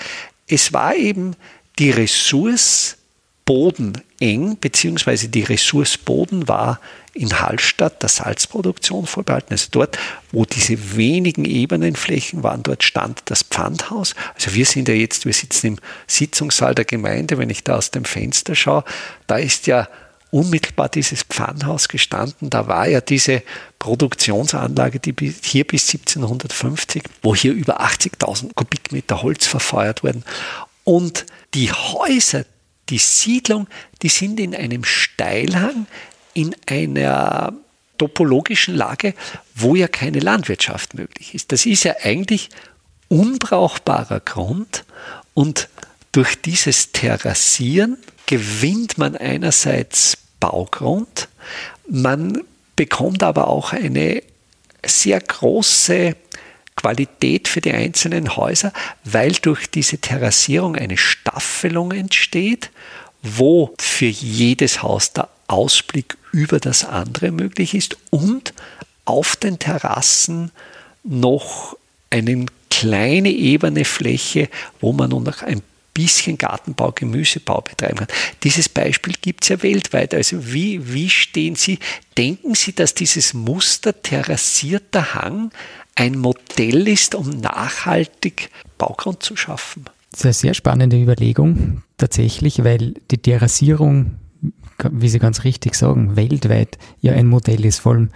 Es 0.47 0.73
war 0.73 0.95
eben 0.95 1.35
die 1.79 1.89
Ressource 1.89 2.97
Boden 3.45 4.01
eng, 4.19 4.57
beziehungsweise 4.59 5.27
die 5.27 5.43
Ressource 5.43 5.97
Boden 5.97 6.47
war 6.47 6.79
in 7.13 7.39
Hallstatt 7.39 8.01
der 8.01 8.09
Salzproduktion 8.09 9.05
vorbehalten. 9.05 9.53
Also 9.53 9.67
dort, 9.71 9.99
wo 10.31 10.45
diese 10.45 10.95
wenigen 10.95 11.45
Ebenenflächen 11.45 12.41
waren, 12.41 12.63
dort 12.63 12.83
stand 12.83 13.21
das 13.25 13.43
Pfandhaus. 13.43 14.15
Also 14.35 14.53
wir 14.53 14.65
sind 14.65 14.87
ja 14.87 14.95
jetzt, 14.95 15.25
wir 15.25 15.33
sitzen 15.33 15.67
im 15.67 15.79
Sitzungssaal 16.07 16.73
der 16.73 16.85
Gemeinde, 16.85 17.37
wenn 17.37 17.49
ich 17.49 17.63
da 17.63 17.75
aus 17.75 17.91
dem 17.91 18.05
Fenster 18.05 18.55
schaue, 18.55 18.83
da 19.27 19.37
ist 19.37 19.67
ja 19.67 19.87
unmittelbar 20.31 20.89
dieses 20.89 21.21
Pfannhaus 21.21 21.87
gestanden. 21.87 22.49
Da 22.49 22.67
war 22.67 22.87
ja 22.87 23.01
diese 23.01 23.43
Produktionsanlage, 23.77 24.99
die 24.99 25.13
hier 25.43 25.63
bis 25.63 25.87
1750, 25.93 27.03
wo 27.21 27.35
hier 27.35 27.53
über 27.53 27.81
80.000 27.81 28.53
Kubikmeter 28.55 29.21
Holz 29.21 29.45
verfeuert 29.45 30.03
wurden. 30.03 30.23
Und 30.83 31.27
die 31.53 31.71
Häuser, 31.71 32.45
die 32.89 32.97
Siedlung, 32.97 33.67
die 34.01 34.09
sind 34.09 34.39
in 34.39 34.55
einem 34.55 34.83
Steilhang, 34.83 35.87
in 36.33 36.55
einer 36.65 37.53
topologischen 37.97 38.75
Lage, 38.75 39.13
wo 39.55 39.75
ja 39.75 39.87
keine 39.87 40.19
Landwirtschaft 40.19 40.93
möglich 40.93 41.35
ist. 41.35 41.51
Das 41.51 41.65
ist 41.65 41.83
ja 41.83 41.95
eigentlich 42.03 42.49
unbrauchbarer 43.07 44.19
Grund 44.19 44.85
und 45.33 45.69
durch 46.11 46.39
dieses 46.41 46.91
Terrassieren 46.91 47.97
gewinnt 48.25 48.97
man 48.97 49.15
einerseits 49.15 50.17
Baugrund, 50.39 51.29
man 51.89 52.43
bekommt 52.75 53.23
aber 53.23 53.47
auch 53.47 53.73
eine 53.73 54.23
sehr 54.85 55.19
große 55.21 56.15
Qualität 56.75 57.47
für 57.47 57.61
die 57.61 57.71
einzelnen 57.71 58.35
Häuser, 58.35 58.73
weil 59.03 59.33
durch 59.33 59.67
diese 59.67 59.99
Terrassierung 59.99 60.75
eine 60.75 60.97
Staffelung 60.97 61.91
entsteht, 61.91 62.71
wo 63.21 63.73
für 63.79 64.05
jedes 64.05 64.83
Haus 64.83 65.13
der 65.13 65.29
Ausblick 65.47 66.17
über 66.31 66.59
das 66.59 66.83
andere 66.83 67.31
möglich 67.31 67.73
ist 67.73 67.97
und 68.09 68.53
auf 69.05 69.35
den 69.35 69.59
Terrassen 69.59 70.51
noch 71.03 71.77
eine 72.09 72.45
kleine 72.69 73.29
ebene 73.29 73.85
Fläche, 73.85 74.49
wo 74.79 74.93
man 74.93 75.09
noch 75.09 75.41
ein 75.43 75.61
bisschen 75.93 76.37
Gartenbau, 76.37 76.91
Gemüsebau 76.91 77.61
betreiben 77.61 77.97
kann. 77.97 78.07
Dieses 78.43 78.67
Beispiel 78.67 79.13
gibt 79.21 79.43
es 79.43 79.49
ja 79.49 79.61
weltweit. 79.61 80.13
Also 80.13 80.51
wie, 80.51 80.91
wie 80.91 81.09
stehen 81.09 81.55
Sie? 81.55 81.77
Denken 82.17 82.55
Sie, 82.55 82.73
dass 82.73 82.95
dieses 82.95 83.33
Muster 83.33 84.01
terrassierter 84.01 85.13
Hang 85.13 85.51
ein 85.95 86.17
Modell 86.17 86.87
ist, 86.87 87.15
um 87.15 87.29
nachhaltig 87.29 88.49
Baugrund 88.77 89.23
zu 89.23 89.35
schaffen? 89.35 89.85
Das 90.11 90.19
ist 90.19 90.25
eine 90.25 90.33
sehr 90.33 90.53
spannende 90.53 91.01
Überlegung, 91.01 91.83
tatsächlich, 91.97 92.63
weil 92.63 92.95
die 93.11 93.17
Terrassierung, 93.17 94.17
wie 94.91 95.09
Sie 95.09 95.19
ganz 95.19 95.43
richtig 95.43 95.75
sagen, 95.75 96.15
weltweit 96.15 96.77
ja 97.01 97.13
ein 97.13 97.27
Modell 97.27 97.65
ist. 97.65 97.79
Vor 97.79 97.93
allem 97.93 98.09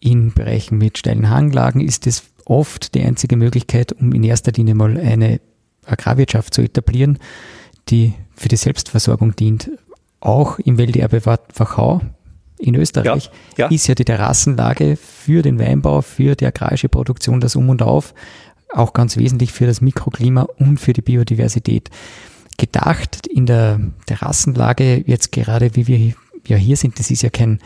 in 0.00 0.32
Bereichen 0.32 0.78
mit 0.78 0.98
steilen 0.98 1.28
Hanglagen 1.28 1.80
ist 1.80 2.06
es 2.06 2.24
oft 2.44 2.94
die 2.94 3.02
einzige 3.02 3.36
Möglichkeit, 3.36 3.92
um 3.92 4.12
in 4.12 4.24
erster 4.24 4.52
Linie 4.52 4.74
mal 4.74 4.96
eine 4.96 5.40
Agrarwirtschaft 5.84 6.54
zu 6.54 6.62
etablieren, 6.62 7.18
die 7.88 8.14
für 8.34 8.48
die 8.48 8.56
Selbstversorgung 8.56 9.36
dient. 9.36 9.70
Auch 10.20 10.58
im 10.58 10.78
Welterbe 10.78 11.24
Wachau 11.26 12.00
in 12.58 12.74
Österreich 12.74 13.30
ja, 13.56 13.66
ja. 13.66 13.70
ist 13.70 13.86
ja 13.86 13.94
die 13.94 14.04
Terrassenlage 14.04 14.96
für 14.96 15.42
den 15.42 15.58
Weinbau, 15.58 16.02
für 16.02 16.34
die 16.34 16.46
agrarische 16.46 16.88
Produktion, 16.88 17.40
das 17.40 17.56
Um 17.56 17.68
und 17.68 17.82
Auf, 17.82 18.14
auch 18.72 18.92
ganz 18.92 19.16
wesentlich 19.16 19.52
für 19.52 19.66
das 19.66 19.80
Mikroklima 19.80 20.42
und 20.58 20.78
für 20.78 20.92
die 20.92 21.02
Biodiversität. 21.02 21.90
Gedacht 22.56 23.26
in 23.26 23.46
der 23.46 23.80
Terrassenlage, 24.06 25.04
jetzt 25.06 25.32
gerade 25.32 25.76
wie 25.76 25.86
wir 25.86 26.14
ja 26.46 26.56
hier 26.56 26.76
sind, 26.76 26.98
das 26.98 27.10
ist 27.10 27.22
ja 27.22 27.30
kein 27.30 27.60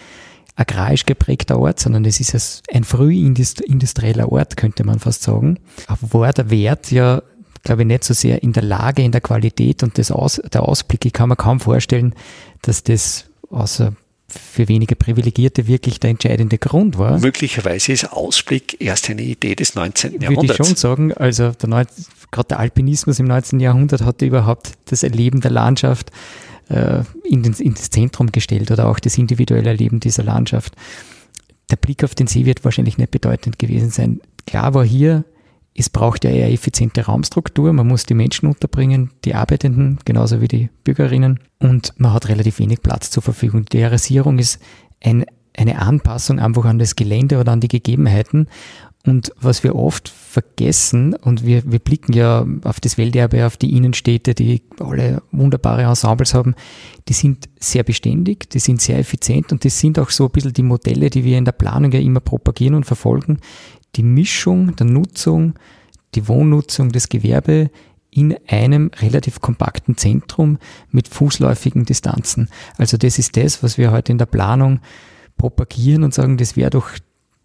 agrarisch 0.55 1.07
geprägter 1.07 1.59
Ort, 1.59 1.81
sondern 1.81 2.05
es 2.05 2.21
ist 2.21 2.63
ein 2.73 2.85
frühindustrieller 2.85 4.31
Ort, 4.31 4.57
könnte 4.57 4.85
man 4.85 4.99
fast 4.99 5.23
sagen. 5.23 5.59
Aber 5.87 6.21
war 6.21 6.33
der 6.33 6.51
Wert 6.51 6.91
ja, 6.91 7.23
glaube 7.63 7.83
ich, 7.83 7.89
nicht 7.89 8.05
so 8.05 8.13
sehr 8.13 8.43
in 8.43 8.53
der 8.53 8.63
Lage, 8.63 9.03
in 9.03 9.13
der 9.13 9.23
Qualität 9.23 9.83
und 9.83 9.97
des 9.97 10.11
Aus, 10.11 10.41
der 10.53 10.63
Ausblick. 10.63 11.07
Ich 11.07 11.13
kann 11.13 11.31
mir 11.31 11.37
kaum 11.37 11.59
vorstellen, 11.59 12.15
dass 12.61 12.83
das 12.83 13.27
außer 13.51 13.95
für 14.33 14.69
wenige 14.69 14.97
Privilegierte 14.97 15.67
wirklich 15.67 16.01
der 16.01 16.11
entscheidende 16.11 16.59
Grund 16.59 16.99
war. 16.99 17.19
Möglicherweise 17.19 17.93
ist 17.93 18.13
Ausblick 18.13 18.81
erst 18.81 19.11
eine 19.11 19.23
Idee 19.23 19.55
des 19.55 19.75
19. 19.75 20.21
Jahrhunderts. 20.21 20.37
Würde 20.41 20.53
ich 20.53 20.69
schon 20.69 20.77
sagen, 20.77 21.13
also 21.13 21.51
der, 21.51 21.87
gerade 22.31 22.49
der 22.49 22.59
Alpinismus 22.59 23.19
im 23.19 23.27
19. 23.27 23.61
Jahrhundert 23.61 24.03
hatte 24.03 24.27
überhaupt 24.27 24.73
das 24.87 25.03
Erleben 25.03 25.41
der 25.41 25.51
Landschaft 25.51 26.11
äh, 26.69 27.03
in, 27.25 27.43
den, 27.43 27.53
in 27.55 27.75
das 27.75 27.91
Zentrum 27.91 28.33
gestellt 28.33 28.71
oder 28.71 28.89
auch 28.89 28.99
das 28.99 29.19
individuelle 29.19 29.71
Erleben 29.71 30.01
dieser 30.01 30.23
Landschaft. 30.23 30.75
Der 31.71 31.77
Blick 31.77 32.05
auf 32.05 32.15
den 32.15 32.27
See 32.27 32.45
wird 32.45 32.65
wahrscheinlich 32.65 32.99
nicht 32.99 33.11
bedeutend 33.11 33.59
gewesen 33.59 33.91
sein. 33.91 34.21
Klar 34.47 34.75
war 34.75 34.85
hier, 34.85 35.25
es 35.75 35.89
braucht 35.89 36.25
ja 36.25 36.31
eher 36.31 36.53
effiziente 36.53 37.07
Raumstruktur, 37.07 37.73
man 37.73 37.89
muss 37.89 38.05
die 38.05 38.15
Menschen 38.15 38.47
unterbringen, 38.49 39.11
die 39.25 39.35
Arbeitenden, 39.35 39.99
genauso 40.05 40.41
wie 40.41 40.49
die 40.49 40.71
Bürgerinnen 40.85 41.41
und 41.59 41.95
man 41.97 42.13
hat 42.13 42.29
relativ 42.29 42.59
wenig 42.59 42.83
Platz 42.83 43.11
zur 43.11 43.23
Verfügung. 43.23 43.65
Die 43.65 43.79
Terrassierung 43.79 44.39
ist 44.39 44.61
ein, 45.03 45.25
eine 45.57 45.79
Anpassung 45.79 46.39
einfach 46.39 46.65
an 46.67 46.79
das 46.79 46.97
Gelände 46.97 47.39
oder 47.39 47.53
an 47.53 47.61
die 47.61 47.69
Gegebenheiten 47.69 48.49
und 49.05 49.33
was 49.41 49.65
wir 49.65 49.75
oft 49.75 50.09
vergessen, 50.09 51.15
und 51.15 51.45
wir, 51.45 51.71
wir 51.71 51.81
blicken 51.81 52.13
ja 52.13 52.47
auf 52.63 52.79
das 52.79 52.99
Welterbe, 52.99 53.47
auf 53.47 53.57
die 53.57 53.77
Innenstädte, 53.77 54.35
die 54.35 54.63
alle 54.79 55.23
wunderbare 55.33 55.83
Ensembles 55.83 56.35
haben, 56.35 56.55
die 57.09 57.13
sind 57.13 57.49
sehr 57.59 57.83
beständig, 57.83 58.49
die 58.51 58.61
sind 58.61 58.81
sehr 58.81 58.99
effizient 58.99 59.51
und 59.51 59.65
das 59.65 59.81
sind 59.81 59.99
auch 59.99 60.11
so 60.11 60.27
ein 60.27 60.31
bisschen 60.31 60.53
die 60.53 60.63
Modelle, 60.63 61.11
die 61.11 61.25
wir 61.25 61.37
in 61.37 61.45
der 61.45 61.53
Planung 61.53 61.91
ja 61.91 61.99
immer 61.99 62.21
propagieren 62.21 62.77
und 62.77 62.85
verfolgen. 62.85 63.39
Die 63.97 64.03
Mischung 64.03 64.77
der 64.77 64.87
Nutzung, 64.87 65.55
die 66.15 66.29
Wohnnutzung, 66.29 66.91
das 66.91 67.09
Gewerbe 67.09 67.71
in 68.11 68.37
einem 68.47 68.91
relativ 69.01 69.41
kompakten 69.41 69.97
Zentrum 69.97 70.59
mit 70.91 71.09
fußläufigen 71.09 71.85
Distanzen. 71.85 72.49
Also 72.77 72.97
das 72.97 73.19
ist 73.19 73.37
das, 73.37 73.63
was 73.63 73.79
wir 73.79 73.91
heute 73.91 74.13
in 74.13 74.19
der 74.19 74.27
Planung 74.27 74.81
propagieren 75.39 76.05
und 76.05 76.13
sagen, 76.13 76.37
das 76.37 76.57
wäre 76.57 76.71
doch 76.71 76.91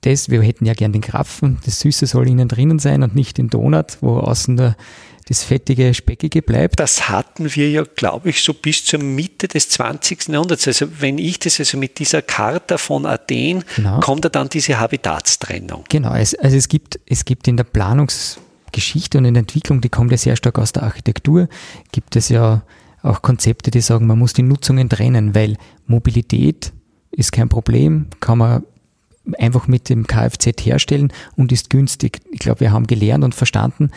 das, 0.08 0.30
wir 0.30 0.42
hätten 0.42 0.66
ja 0.66 0.74
gern 0.74 0.94
den 0.94 1.02
Krapfen, 1.02 1.58
das 1.66 1.82
Süße 1.82 2.06
soll 2.08 2.30
innen 2.30 2.48
drinnen 2.48 2.80
sein 2.80 3.04
und 3.04 3.16
nicht 3.16 3.38
den 3.38 3.50
Donut, 3.50 3.98
wo 4.02 4.18
außen 4.18 4.56
nur 4.56 4.76
das 5.28 5.44
fettige, 5.44 5.94
speckige 5.94 6.42
bleibt. 6.42 6.80
Das 6.80 7.10
hatten 7.10 7.54
wir 7.54 7.70
ja, 7.70 7.84
glaube 7.84 8.30
ich, 8.30 8.42
so 8.42 8.54
bis 8.54 8.86
zur 8.86 9.00
Mitte 9.00 9.50
des 9.50 9.68
20. 9.70 10.30
Jahrhunderts. 10.30 10.68
Also 10.68 10.88
wenn 11.00 11.18
ich 11.18 11.40
das 11.40 11.60
also 11.60 11.78
mit 11.78 12.00
dieser 12.00 12.22
Charta 12.22 12.78
von 12.78 13.06
Athen, 13.06 13.66
genau. 13.76 14.00
kommt 14.00 14.24
da 14.24 14.30
dann 14.30 14.48
diese 14.48 14.80
Habitatstrennung. 14.80 15.84
Genau, 15.90 16.14
es, 16.14 16.34
also 16.36 16.56
es 16.56 16.70
gibt, 16.70 17.02
es 17.06 17.26
gibt 17.26 17.50
in 17.50 17.58
der 17.58 17.66
Planungsgeschichte 17.66 19.18
und 19.18 19.26
in 19.26 19.34
der 19.34 19.42
Entwicklung, 19.42 19.82
die 19.82 19.90
kommt 19.90 20.12
ja 20.12 20.18
sehr 20.18 20.38
stark 20.38 20.58
aus 20.60 20.72
der 20.72 20.84
Architektur, 20.84 21.50
gibt 21.92 22.16
es 22.16 22.30
ja 22.30 22.64
auch 23.04 23.22
Konzepte, 23.22 23.72
die 23.72 23.82
sagen, 23.82 24.08
man 24.08 24.18
muss 24.18 24.32
die 24.32 24.44
Nutzungen 24.44 24.88
trennen, 24.88 25.36
weil 25.36 25.58
Mobilität 25.86 26.72
ist 27.12 27.34
kein 27.34 27.50
Problem, 27.50 28.08
kann 28.22 28.38
man 28.38 28.64
einfach 29.38 29.68
mit 29.68 29.90
dem 29.90 30.08
Kfz 30.08 30.66
herstellen 30.66 31.12
und 31.36 31.52
ist 31.52 31.70
günstig. 31.70 32.22
Ich 32.32 32.40
glaube, 32.40 32.62
wir 32.62 32.72
haben 32.72 32.88
gelernt 32.88 33.24
und 33.24 33.36
verstanden, 33.36 33.92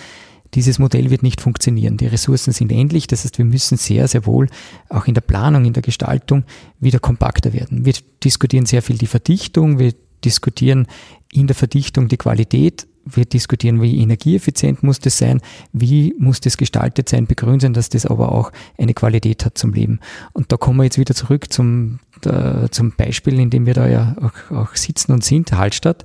dieses 0.55 0.79
Modell 0.79 1.11
wird 1.11 1.23
nicht 1.23 1.41
funktionieren. 1.41 1.97
Die 1.97 2.07
Ressourcen 2.07 2.53
sind 2.53 2.73
endlich. 2.73 3.07
Das 3.07 3.25
heißt, 3.25 3.39
wir 3.39 3.45
müssen 3.45 3.77
sehr, 3.77 4.09
sehr 4.09 4.27
wohl 4.27 4.49
auch 4.89 5.07
in 5.07 5.15
der 5.15 5.21
Planung, 5.21 5.65
in 5.65 5.73
der 5.73 5.83
Gestaltung 5.83 6.45
wieder 6.81 6.99
kompakter 6.99 7.53
werden. 7.53 7.85
Wir 7.85 7.95
diskutieren 8.25 8.67
sehr 8.67 8.83
viel 8.83 8.99
die 8.99 9.07
Verdichtung. 9.07 9.79
Wir 9.79 9.95
diskutieren 10.25 10.87
in 11.33 11.47
der 11.47 11.55
Verdichtung 11.57 12.09
die 12.09 12.17
Qualität. 12.17 12.87
Wir 13.05 13.25
diskutieren, 13.25 13.81
wie 13.81 14.03
energieeffizient 14.03 14.83
muss 14.83 14.99
das 14.99 15.17
sein, 15.17 15.41
wie 15.73 16.15
muss 16.19 16.41
das 16.41 16.57
gestaltet 16.57 17.09
sein, 17.09 17.27
begründen, 17.27 17.61
sein, 17.61 17.73
dass 17.73 17.89
das 17.89 18.05
aber 18.05 18.33
auch 18.33 18.53
eine 18.77 18.93
Qualität 18.93 19.45
hat 19.45 19.57
zum 19.57 19.73
Leben. 19.73 20.01
Und 20.33 20.53
da 20.53 20.57
kommen 20.57 20.79
wir 20.79 20.85
jetzt 20.85 20.99
wieder 20.99 21.15
zurück 21.15 21.51
zum 21.51 22.01
äh, 22.27 22.69
zum 22.71 22.93
Beispiel, 22.93 23.39
in 23.39 23.51
dem 23.51 23.67
wir 23.67 23.75
da 23.75 23.89
ja 23.89 24.17
auch, 24.21 24.55
auch 24.55 24.77
sitzen 24.77 25.13
und 25.13 25.25
sind, 25.25 25.53
Hallstatt. 25.53 26.05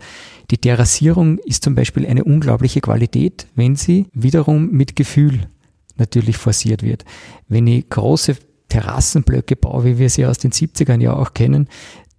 Die 0.52 0.58
Terrassierung 0.58 1.40
ist 1.40 1.64
zum 1.64 1.76
Beispiel 1.76 2.06
eine 2.06 2.24
unglaubliche 2.24 2.82
Qualität, 2.82 3.48
wenn 3.56 3.76
sie 3.76 4.08
wiederum 4.14 4.72
mit 4.72 4.96
Gefühl 4.96 5.48
natürlich 5.98 6.38
forciert 6.38 6.84
wird. 6.84 7.06
Wenn 7.48 7.68
ich 7.68 7.90
große 7.90 8.36
Terrassenblöcke 8.70 9.56
baue, 9.56 9.86
wie 9.86 9.98
wir 9.98 10.10
sie 10.10 10.26
aus 10.26 10.38
den 10.38 10.52
70ern 10.52 11.02
ja 11.02 11.14
auch 11.14 11.34
kennen, 11.34 11.68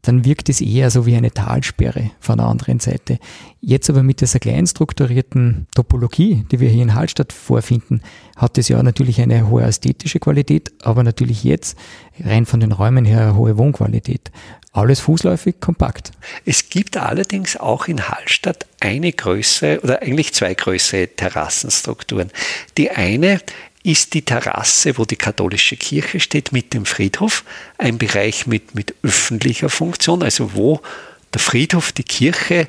dann 0.07 0.25
wirkt 0.25 0.49
es 0.49 0.61
eher 0.61 0.91
so 0.91 1.05
wie 1.05 1.17
eine 1.17 1.33
Talsperre 1.33 2.13
von 2.21 2.39
der 2.39 2.47
anderen 2.47 2.79
Seite. 2.79 3.19
Jetzt 3.61 3.91
aber 3.91 4.05
mit 4.05 4.21
dieser 4.21 4.39
kleinstrukturierten 4.39 5.67
Topologie, 5.75 6.45
die 6.53 6.61
wir 6.61 6.69
hier 6.69 6.85
in 6.85 6.95
Hallstatt 6.95 7.33
vorfinden, 7.33 8.03
hat 8.37 8.57
es 8.57 8.69
ja 8.69 8.81
natürlich 8.85 9.21
eine 9.21 9.49
hohe 9.49 9.65
ästhetische 9.65 10.21
Qualität, 10.21 10.73
aber 10.83 11.03
natürlich 11.03 11.43
jetzt 11.43 11.77
rein 12.21 12.47
von 12.47 12.61
den 12.61 12.71
Räumen 12.71 13.05
her 13.05 13.23
eine 13.23 13.35
hohe 13.35 13.59
Wohnqualität. 13.59 14.31
Alles 14.71 15.01
fußläufig, 15.01 15.59
kompakt. 15.59 16.13
Es 16.45 16.69
gibt 16.69 16.97
allerdings 16.99 17.57
auch 17.57 17.89
in 17.89 18.09
Hallstatt 18.09 18.67
eine 18.79 19.11
größere 19.11 19.81
oder 19.81 20.03
eigentlich 20.03 20.35
zwei 20.35 20.55
größere 20.55 21.09
Terrassenstrukturen. 21.09 22.31
Die 22.77 22.91
eine 22.91 23.41
ist 23.87 24.15
die 24.15 24.23
Terrasse, 24.23 24.99
wo 24.99 25.05
die 25.05 25.17
katholische 25.17 25.77
Kirche 25.77 26.19
steht, 26.19 26.53
mit 26.53 26.75
dem 26.75 26.85
Friedhof, 26.87 27.45
ein 27.79 27.99
Bereich 27.99 28.47
mit, 28.47 28.75
mit 28.75 28.95
öffentlicher 29.03 29.69
Funktion, 29.69 30.23
also 30.23 30.55
wo 30.55 30.81
der 31.33 31.41
Friedhof, 31.41 31.93
die 31.93 32.03
Kirche, 32.03 32.67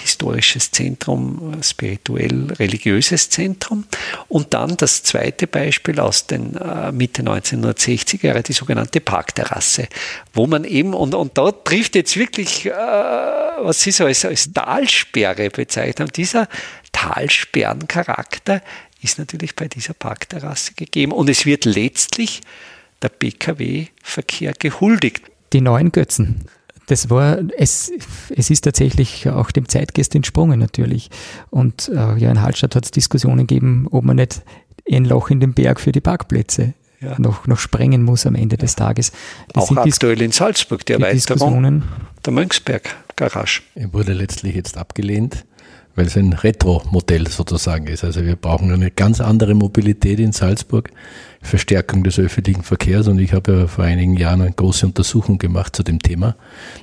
historisches 0.00 0.70
Zentrum, 0.70 1.60
spirituell 1.62 2.52
religiöses 2.58 3.28
Zentrum. 3.28 3.86
Und 4.28 4.54
dann 4.54 4.76
das 4.76 5.02
zweite 5.02 5.46
Beispiel 5.46 5.98
aus 5.98 6.26
den 6.26 6.56
äh, 6.56 6.92
Mitte 6.92 7.22
1960er 7.22 8.26
Jahre, 8.26 8.42
die 8.42 8.52
sogenannte 8.52 9.00
Parkterrasse, 9.00 9.88
wo 10.32 10.46
man 10.46 10.64
eben, 10.64 10.94
und, 10.94 11.14
und 11.14 11.36
da 11.38 11.50
trifft 11.50 11.96
jetzt 11.96 12.16
wirklich, 12.16 12.66
äh, 12.66 12.70
was 12.70 13.80
Sie 13.80 13.90
so 13.90 14.04
als, 14.04 14.24
als 14.24 14.52
Talsperre 14.52 15.50
bezeichnet 15.50 16.00
haben, 16.00 16.12
dieser 16.12 16.48
Talsperrencharakter 16.92 18.62
ist 19.02 19.18
natürlich 19.18 19.56
bei 19.56 19.68
dieser 19.68 19.94
Parkterrasse 19.94 20.74
gegeben. 20.74 21.12
Und 21.12 21.28
es 21.28 21.46
wird 21.46 21.64
letztlich 21.64 22.40
der 23.02 23.08
Pkw-Verkehr 23.08 24.54
gehuldigt. 24.58 25.22
Die 25.52 25.60
neuen 25.60 25.92
Götzen. 25.92 26.44
Das 26.86 27.10
war, 27.10 27.38
es, 27.56 27.92
es 28.30 28.50
ist 28.50 28.62
tatsächlich 28.62 29.28
auch 29.28 29.50
dem 29.50 29.68
Zeitgeist 29.68 30.14
entsprungen 30.14 30.60
natürlich. 30.60 31.10
Und 31.50 31.88
äh, 31.88 32.16
ja, 32.16 32.30
in 32.30 32.40
Hallstatt 32.40 32.76
hat 32.76 32.84
es 32.84 32.90
Diskussionen 32.92 33.46
gegeben, 33.46 33.88
ob 33.90 34.04
man 34.04 34.16
nicht 34.16 34.42
ein 34.90 35.04
Loch 35.04 35.30
in 35.30 35.40
den 35.40 35.52
Berg 35.52 35.80
für 35.80 35.90
die 35.90 36.00
Parkplätze 36.00 36.74
ja. 37.00 37.18
noch, 37.18 37.46
noch 37.48 37.58
sprengen 37.58 38.04
muss 38.04 38.24
am 38.24 38.36
Ende 38.36 38.54
ja. 38.56 38.60
des 38.60 38.76
Tages. 38.76 39.12
Das 39.52 39.64
auch 39.64 39.76
aktuell 39.76 40.22
in 40.22 40.30
Salzburg, 40.30 40.86
die 40.86 40.92
Erweiterung 40.92 41.82
der 42.24 42.32
Mönchsberg-Garage. 42.32 43.62
Wurde 43.90 44.12
letztlich 44.12 44.54
jetzt 44.54 44.78
abgelehnt 44.78 45.44
weil 45.96 46.06
es 46.06 46.16
ein 46.16 46.34
Retro-Modell 46.34 47.26
sozusagen 47.26 47.86
ist. 47.88 48.04
Also 48.04 48.24
wir 48.24 48.36
brauchen 48.36 48.70
eine 48.70 48.90
ganz 48.90 49.20
andere 49.20 49.54
Mobilität 49.54 50.20
in 50.20 50.32
Salzburg, 50.32 50.90
Verstärkung 51.40 52.04
des 52.04 52.18
öffentlichen 52.18 52.62
Verkehrs 52.62 53.08
und 53.08 53.18
ich 53.18 53.32
habe 53.32 53.52
ja 53.52 53.66
vor 53.66 53.84
einigen 53.84 54.16
Jahren 54.16 54.42
eine 54.42 54.52
große 54.52 54.86
Untersuchung 54.86 55.38
gemacht 55.38 55.74
zu 55.74 55.82
dem 55.82 56.00
Thema. 56.00 56.36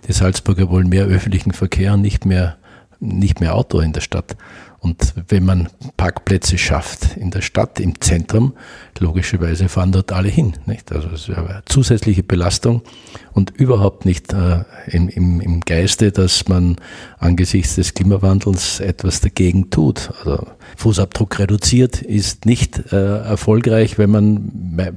Die 0.08 0.14
Salzburger 0.14 0.70
wollen 0.70 0.90
mehr 0.90 1.06
öffentlichen 1.06 1.52
Verkehr 1.52 1.94
und 1.94 2.02
nicht 2.02 2.26
mehr, 2.26 2.58
nicht 3.00 3.40
mehr 3.40 3.56
Auto 3.56 3.80
in 3.80 3.94
der 3.94 4.02
Stadt. 4.02 4.36
Und 4.84 5.14
wenn 5.30 5.46
man 5.46 5.70
Parkplätze 5.96 6.58
schafft 6.58 7.16
in 7.16 7.32
der 7.32 7.42
Stadt, 7.42 7.80
im 7.80 8.02
Zentrum, 8.02 8.52
logischerweise 9.00 9.70
fahren 9.70 9.94
dort 9.94 10.12
alle 10.12 10.28
hin. 10.28 10.56
Nicht? 10.66 10.92
Also 10.92 11.08
es 11.08 11.30
wäre 11.30 11.48
eine 11.48 11.64
zusätzliche 11.66 12.22
Belastung 12.22 12.82
und 13.32 13.52
überhaupt 13.52 14.06
nicht 14.06 14.34
äh, 14.34 14.66
im, 14.88 15.08
im, 15.08 15.40
im 15.40 15.62
Geiste, 15.62 16.12
dass 16.12 16.50
man 16.50 16.76
angesichts 17.18 17.76
des 17.76 17.94
Klimawandels 17.94 18.82
etwas 18.82 19.22
dagegen 19.22 19.70
tut. 19.70 20.12
Also 20.20 20.46
Fußabdruck 20.76 21.40
reduziert 21.40 22.02
ist 22.02 22.46
nicht 22.46 22.92
äh, 22.92 23.20
erfolgreich, 23.20 23.98
wenn 23.98 24.12
man 24.12 24.52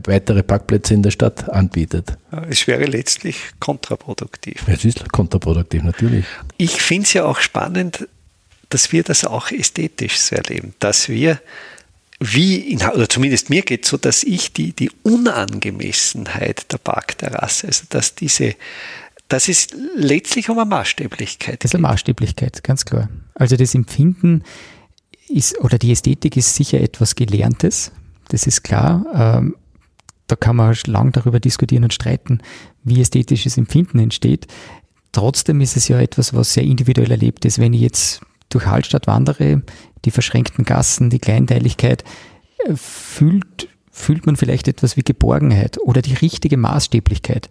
weitere 0.04 0.42
Parkplätze 0.42 0.94
in 0.94 1.04
der 1.04 1.12
Stadt 1.12 1.48
anbietet. 1.48 2.18
Es 2.50 2.66
wäre 2.66 2.86
letztlich 2.86 3.36
kontraproduktiv. 3.60 4.64
Es 4.66 4.84
ist 4.84 5.12
kontraproduktiv, 5.12 5.84
natürlich. 5.84 6.24
Ich 6.56 6.82
finde 6.82 7.04
es 7.04 7.12
ja 7.12 7.24
auch 7.24 7.38
spannend, 7.38 8.08
dass 8.68 8.92
wir 8.92 9.02
das 9.02 9.24
auch 9.24 9.50
ästhetisch 9.50 10.18
so 10.18 10.36
erleben, 10.36 10.74
dass 10.78 11.08
wir 11.08 11.40
wie, 12.18 12.56
in, 12.56 12.78
oder 12.78 13.08
zumindest 13.08 13.50
mir 13.50 13.62
geht 13.62 13.84
es 13.84 13.90
so, 13.90 13.96
dass 13.96 14.22
ich 14.22 14.52
die, 14.52 14.72
die 14.72 14.90
Unangemessenheit 15.02 16.72
der 16.72 16.78
Parkterrasse, 16.78 17.66
also 17.66 17.84
dass 17.90 18.14
diese, 18.14 18.54
dass 19.28 19.48
es 19.48 19.68
letztlich 19.94 20.48
um 20.48 20.58
eine 20.58 20.68
Maßstäblichkeit 20.68 21.62
Das 21.62 21.70
ist 21.70 21.74
eine 21.74 21.82
Maßstäblichkeit, 21.82 22.62
ganz 22.64 22.84
klar. 22.84 23.10
Also 23.34 23.56
das 23.56 23.74
Empfinden 23.74 24.44
ist, 25.28 25.58
oder 25.60 25.78
die 25.78 25.92
Ästhetik 25.92 26.36
ist 26.36 26.54
sicher 26.54 26.80
etwas 26.80 27.16
Gelerntes, 27.16 27.92
das 28.28 28.46
ist 28.46 28.62
klar. 28.62 29.04
Ähm, 29.14 29.56
da 30.26 30.36
kann 30.36 30.56
man 30.56 30.74
lang 30.86 31.12
darüber 31.12 31.38
diskutieren 31.38 31.84
und 31.84 31.94
streiten, 31.94 32.40
wie 32.82 33.00
ästhetisches 33.00 33.58
Empfinden 33.58 33.98
entsteht. 33.98 34.46
Trotzdem 35.12 35.60
ist 35.60 35.76
es 35.76 35.86
ja 35.88 36.00
etwas, 36.00 36.34
was 36.34 36.54
sehr 36.54 36.64
individuell 36.64 37.10
erlebt 37.10 37.44
ist. 37.44 37.58
Wenn 37.58 37.72
ich 37.72 37.80
jetzt 37.80 38.20
durch 38.56 38.66
Hallstatt 38.66 39.06
wandere, 39.06 39.62
die 40.06 40.10
verschränkten 40.10 40.64
Gassen, 40.64 41.10
die 41.10 41.18
Kleinteiligkeit, 41.18 42.04
äh, 42.64 42.74
fühlt, 42.74 43.68
fühlt 43.90 44.24
man 44.24 44.36
vielleicht 44.36 44.66
etwas 44.66 44.96
wie 44.96 45.02
Geborgenheit 45.02 45.76
oder 45.78 46.00
die 46.00 46.14
richtige 46.14 46.56
Maßstäblichkeit. 46.56 47.50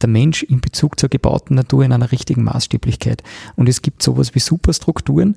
Der 0.00 0.08
Mensch 0.08 0.42
in 0.42 0.62
Bezug 0.62 0.98
zur 0.98 1.10
gebauten 1.10 1.54
Natur 1.54 1.84
in 1.84 1.92
einer 1.92 2.12
richtigen 2.12 2.44
Maßstäblichkeit. 2.44 3.22
Und 3.56 3.68
es 3.68 3.82
gibt 3.82 4.02
sowas 4.02 4.34
wie 4.34 4.38
Superstrukturen, 4.38 5.36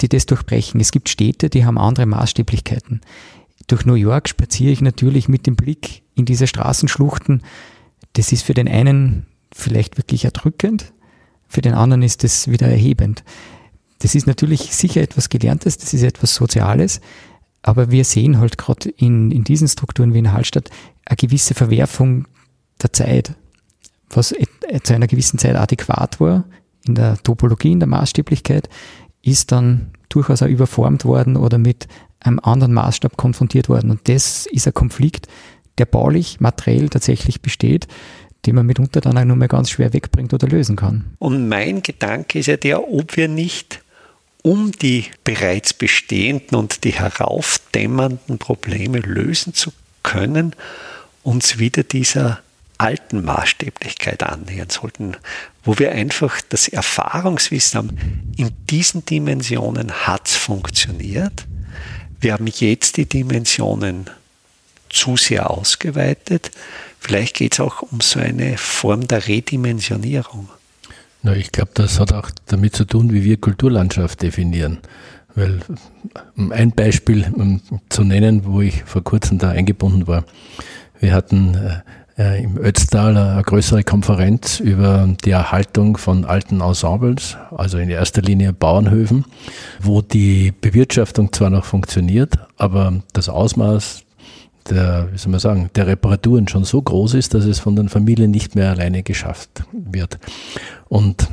die 0.00 0.08
das 0.08 0.24
durchbrechen. 0.24 0.80
Es 0.80 0.90
gibt 0.90 1.10
Städte, 1.10 1.50
die 1.50 1.66
haben 1.66 1.76
andere 1.76 2.06
Maßstäblichkeiten. 2.06 3.02
Durch 3.66 3.84
New 3.84 3.94
York 3.94 4.26
spaziere 4.26 4.72
ich 4.72 4.80
natürlich 4.80 5.28
mit 5.28 5.46
dem 5.46 5.56
Blick 5.56 6.02
in 6.14 6.24
diese 6.24 6.46
Straßenschluchten. 6.46 7.42
Das 8.14 8.32
ist 8.32 8.42
für 8.42 8.54
den 8.54 8.68
einen 8.68 9.26
vielleicht 9.52 9.98
wirklich 9.98 10.24
erdrückend, 10.24 10.94
für 11.46 11.60
den 11.60 11.74
anderen 11.74 12.02
ist 12.02 12.24
es 12.24 12.48
wieder 12.48 12.68
erhebend. 12.68 13.22
Das 14.06 14.14
ist 14.14 14.28
natürlich 14.28 14.60
sicher 14.72 15.02
etwas 15.02 15.30
Gelerntes, 15.30 15.78
das 15.78 15.92
ist 15.92 16.04
etwas 16.04 16.36
Soziales, 16.36 17.00
aber 17.62 17.90
wir 17.90 18.04
sehen 18.04 18.38
halt 18.38 18.56
gerade 18.56 18.88
in, 18.88 19.32
in 19.32 19.42
diesen 19.42 19.66
Strukturen 19.66 20.14
wie 20.14 20.20
in 20.20 20.30
Hallstatt 20.30 20.70
eine 21.04 21.16
gewisse 21.16 21.54
Verwerfung 21.54 22.28
der 22.80 22.92
Zeit, 22.92 23.34
was 24.08 24.32
zu 24.84 24.94
einer 24.94 25.08
gewissen 25.08 25.40
Zeit 25.40 25.56
adäquat 25.56 26.20
war 26.20 26.44
in 26.86 26.94
der 26.94 27.20
Topologie, 27.24 27.72
in 27.72 27.80
der 27.80 27.88
Maßstäblichkeit, 27.88 28.68
ist 29.22 29.50
dann 29.50 29.90
durchaus 30.08 30.40
auch 30.40 30.46
überformt 30.46 31.04
worden 31.04 31.36
oder 31.36 31.58
mit 31.58 31.88
einem 32.20 32.38
anderen 32.38 32.74
Maßstab 32.74 33.16
konfrontiert 33.16 33.68
worden. 33.68 33.90
Und 33.90 34.08
das 34.08 34.46
ist 34.46 34.68
ein 34.68 34.74
Konflikt, 34.74 35.26
der 35.78 35.86
baulich, 35.86 36.38
materiell 36.38 36.90
tatsächlich 36.90 37.42
besteht, 37.42 37.88
den 38.46 38.54
man 38.54 38.66
mitunter 38.66 39.00
dann 39.00 39.18
auch 39.18 39.24
nur 39.24 39.34
mehr 39.34 39.48
ganz 39.48 39.68
schwer 39.68 39.92
wegbringt 39.92 40.32
oder 40.32 40.46
lösen 40.46 40.76
kann. 40.76 41.06
Und 41.18 41.48
mein 41.48 41.82
Gedanke 41.82 42.38
ist 42.38 42.46
ja 42.46 42.56
der, 42.56 42.88
ob 42.88 43.16
wir 43.16 43.26
nicht 43.26 43.82
um 44.46 44.70
die 44.70 45.06
bereits 45.24 45.74
bestehenden 45.74 46.56
und 46.56 46.84
die 46.84 46.92
heraufdämmernden 46.92 48.38
Probleme 48.38 49.00
lösen 49.00 49.54
zu 49.54 49.72
können, 50.04 50.54
uns 51.24 51.58
wieder 51.58 51.82
dieser 51.82 52.38
alten 52.78 53.24
Maßstäblichkeit 53.24 54.22
annähern 54.22 54.70
sollten, 54.70 55.16
wo 55.64 55.80
wir 55.80 55.90
einfach 55.90 56.40
das 56.48 56.68
Erfahrungswissen 56.68 57.76
haben, 57.78 58.32
in 58.36 58.52
diesen 58.70 59.04
Dimensionen 59.04 59.90
hat 60.06 60.28
es 60.28 60.36
funktioniert. 60.36 61.44
Wir 62.20 62.34
haben 62.34 62.46
jetzt 62.46 62.98
die 62.98 63.06
Dimensionen 63.06 64.08
zu 64.88 65.16
sehr 65.16 65.50
ausgeweitet. 65.50 66.52
Vielleicht 67.00 67.34
geht 67.34 67.54
es 67.54 67.58
auch 67.58 67.82
um 67.82 68.00
so 68.00 68.20
eine 68.20 68.58
Form 68.58 69.08
der 69.08 69.26
Redimensionierung. 69.26 70.48
Na, 71.26 71.34
ich 71.34 71.50
glaube, 71.50 71.72
das 71.74 71.98
hat 71.98 72.12
auch 72.12 72.30
damit 72.46 72.76
zu 72.76 72.84
tun, 72.84 73.12
wie 73.12 73.24
wir 73.24 73.36
Kulturlandschaft 73.36 74.22
definieren. 74.22 74.78
Weil, 75.34 75.58
um 76.36 76.52
ein 76.52 76.70
Beispiel 76.70 77.26
zu 77.88 78.04
nennen, 78.04 78.44
wo 78.44 78.60
ich 78.60 78.84
vor 78.84 79.02
kurzem 79.02 79.38
da 79.38 79.50
eingebunden 79.50 80.06
war. 80.06 80.22
Wir 81.00 81.12
hatten 81.12 81.58
äh, 82.16 82.44
im 82.44 82.56
Ötztal 82.58 83.16
eine 83.16 83.42
größere 83.42 83.82
Konferenz 83.82 84.60
über 84.60 85.08
die 85.24 85.32
Erhaltung 85.32 85.96
von 85.96 86.24
alten 86.24 86.60
Ensembles, 86.60 87.36
also 87.50 87.78
in 87.78 87.90
erster 87.90 88.22
Linie 88.22 88.52
Bauernhöfen, 88.52 89.24
wo 89.80 90.02
die 90.02 90.52
Bewirtschaftung 90.60 91.32
zwar 91.32 91.50
noch 91.50 91.64
funktioniert, 91.64 92.34
aber 92.56 93.02
das 93.12 93.28
Ausmaß 93.28 94.05
der, 94.70 95.08
wie 95.12 95.18
soll 95.18 95.30
man 95.30 95.40
sagen, 95.40 95.70
der 95.74 95.86
Reparaturen 95.86 96.48
schon 96.48 96.64
so 96.64 96.80
groß 96.82 97.14
ist, 97.14 97.34
dass 97.34 97.44
es 97.44 97.58
von 97.58 97.76
den 97.76 97.88
Familien 97.88 98.30
nicht 98.30 98.54
mehr 98.54 98.70
alleine 98.70 99.02
geschafft 99.02 99.64
wird. 99.72 100.18
Und 100.88 101.28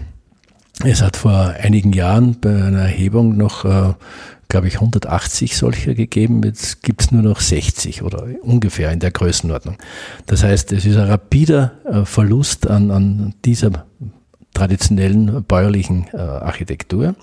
es 0.83 1.01
hat 1.01 1.17
vor 1.17 1.53
einigen 1.59 1.93
Jahren 1.93 2.39
bei 2.39 2.49
einer 2.49 2.81
Erhebung 2.81 3.37
noch, 3.37 3.65
äh, 3.65 3.93
glaube 4.49 4.67
ich, 4.67 4.75
180 4.75 5.55
solcher 5.55 5.93
gegeben. 5.93 6.41
Jetzt 6.43 6.83
gibt 6.83 7.01
es 7.01 7.11
nur 7.11 7.21
noch 7.21 7.39
60 7.39 8.01
oder 8.01 8.25
ungefähr 8.41 8.91
in 8.91 8.99
der 8.99 9.11
Größenordnung. 9.11 9.77
Das 10.25 10.43
heißt, 10.43 10.71
es 10.73 10.85
ist 10.85 10.97
ein 10.97 11.07
rapider 11.07 11.73
äh, 11.85 12.05
Verlust 12.05 12.67
an, 12.67 12.91
an 12.91 13.35
dieser 13.45 13.85
traditionellen 14.53 15.43
bäuerlichen 15.47 16.07
äh, 16.13 16.17
Architektur. 16.17 17.15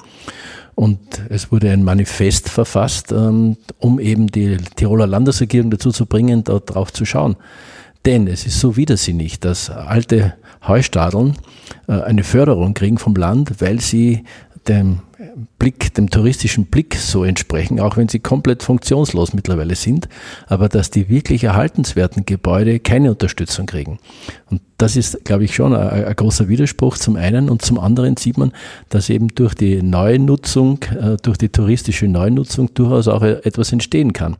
Und 0.75 0.99
es 1.29 1.53
wurde 1.53 1.71
ein 1.71 1.85
Manifest 1.85 2.49
verfasst, 2.49 3.13
ähm, 3.13 3.57
um 3.79 4.01
eben 4.01 4.29
die 4.29 4.57
Tiroler 4.77 5.07
Landesregierung 5.07 5.71
dazu 5.71 5.91
zu 5.91 6.07
bringen, 6.07 6.45
dort 6.45 6.75
drauf 6.75 6.93
zu 6.93 7.05
schauen. 7.05 7.37
Denn 8.07 8.27
es 8.27 8.47
ist 8.47 8.61
so 8.61 8.77
widersinnig, 8.77 9.41
dass 9.41 9.69
alte 9.69 10.35
Heustadeln 10.67 11.35
äh, 11.87 12.01
eine 12.01 12.25
Förderung 12.25 12.75
kriegen 12.75 12.99
vom 12.99 13.15
Land, 13.15 13.61
weil 13.61 13.81
sie 13.81 14.25
dem 14.69 15.01
Blick, 15.59 15.93
dem 15.95 16.09
touristischen 16.09 16.67
Blick 16.67 16.95
so 16.95 17.25
entsprechen, 17.25 17.79
auch 17.79 17.97
wenn 17.97 18.09
sie 18.09 18.21
komplett 18.21 18.63
funktionslos 18.63 19.35
mittlerweile 19.35 19.75
sind, 19.75 20.09
aber 20.47 20.69
dass 20.69 20.91
die 20.91 21.09
wirklich 21.09 21.45
erhaltenswerten 21.45 22.25
Gebäude 22.25 22.81
keine 22.81 23.11
Unterstützung 23.11 23.67
kriegen. 23.67 23.99
Und 24.51 24.63
das 24.79 24.97
ist, 24.97 25.25
glaube 25.25 25.45
ich, 25.45 25.55
schon 25.55 25.75
ein, 25.75 26.05
ein 26.05 26.17
großer 26.17 26.49
Widerspruch 26.49 26.97
zum 26.97 27.17
einen 27.17 27.51
und 27.51 27.63
zum 27.63 27.79
anderen 27.79 28.17
sieht 28.17 28.39
man, 28.39 28.53
dass 28.89 29.11
eben 29.11 29.29
durch 29.29 29.55
die 29.55 29.83
Neunutzung, 29.83 30.83
äh, 30.85 31.17
durch 31.23 31.37
die 31.37 31.51
touristische 31.51 32.09
Neunutzung 32.09 32.73
durchaus 32.73 33.07
auch 33.07 33.23
etwas 33.23 33.73
entstehen 33.73 34.13
kann. 34.13 34.37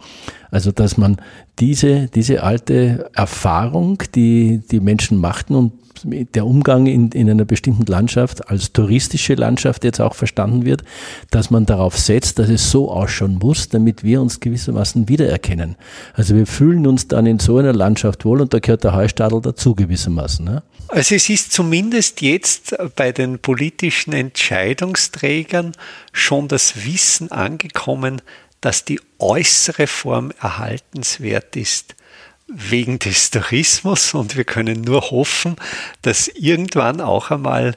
Also, 0.51 0.73
dass 0.73 0.97
man 0.97 1.19
diese, 1.59 2.09
diese 2.09 2.43
alte 2.43 3.11
Erfahrung, 3.15 4.03
die 4.15 4.63
die 4.71 4.81
Menschen 4.81 5.19
machten 5.19 5.55
und 5.55 5.73
der 6.05 6.47
Umgang 6.47 6.87
in, 6.87 7.11
in 7.11 7.31
einer 7.31 7.45
bestimmten 7.45 7.87
Landschaft 7.87 8.49
als 8.49 8.73
touristische 8.73 9.35
Landschaft 9.35 9.85
jetzt 9.85 10.01
auch 10.01 10.15
verstanden 10.15 10.65
wird, 10.65 10.83
dass 11.31 11.51
man 11.51 11.67
darauf 11.67 11.99
setzt, 11.99 12.39
dass 12.39 12.49
es 12.49 12.71
so 12.71 12.91
ausschauen 12.91 13.39
muss, 13.41 13.69
damit 13.69 14.05
wir 14.05 14.21
uns 14.21 14.41
gewissermaßen 14.41 15.09
wiedererkennen. 15.09 15.77
Also 16.15 16.35
wir 16.35 16.47
fühlen 16.47 16.87
uns 16.87 17.09
dann 17.09 17.27
in 17.27 17.39
so 17.39 17.59
einer 17.59 17.73
Landschaft 17.73 18.25
wohl 18.25 18.41
und 18.41 18.55
da 18.55 18.59
gehört 18.59 18.85
der 18.85 18.95
Heustadel 18.95 19.41
dazu 19.41 19.75
gewissermaßen. 19.75 20.45
Ne? 20.45 20.63
Also 20.89 21.15
es 21.15 21.29
ist 21.29 21.53
zumindest 21.53 22.21
jetzt 22.21 22.77
bei 22.97 23.13
den 23.13 23.39
politischen 23.39 24.13
Entscheidungsträgern 24.13 25.73
schon 26.13 26.49
das 26.49 26.85
Wissen 26.85 27.31
angekommen, 27.31 28.23
dass 28.61 28.85
die 28.85 29.01
äußere 29.19 29.87
Form 29.87 30.33
erhaltenswert 30.41 31.57
ist 31.57 31.95
wegen 32.53 32.99
des 32.99 33.31
Tourismus 33.31 34.15
und 34.15 34.37
wir 34.37 34.45
können 34.45 34.83
nur 34.83 35.11
hoffen, 35.11 35.57
dass 36.03 36.29
irgendwann 36.29 37.01
auch 37.01 37.31
einmal 37.31 37.77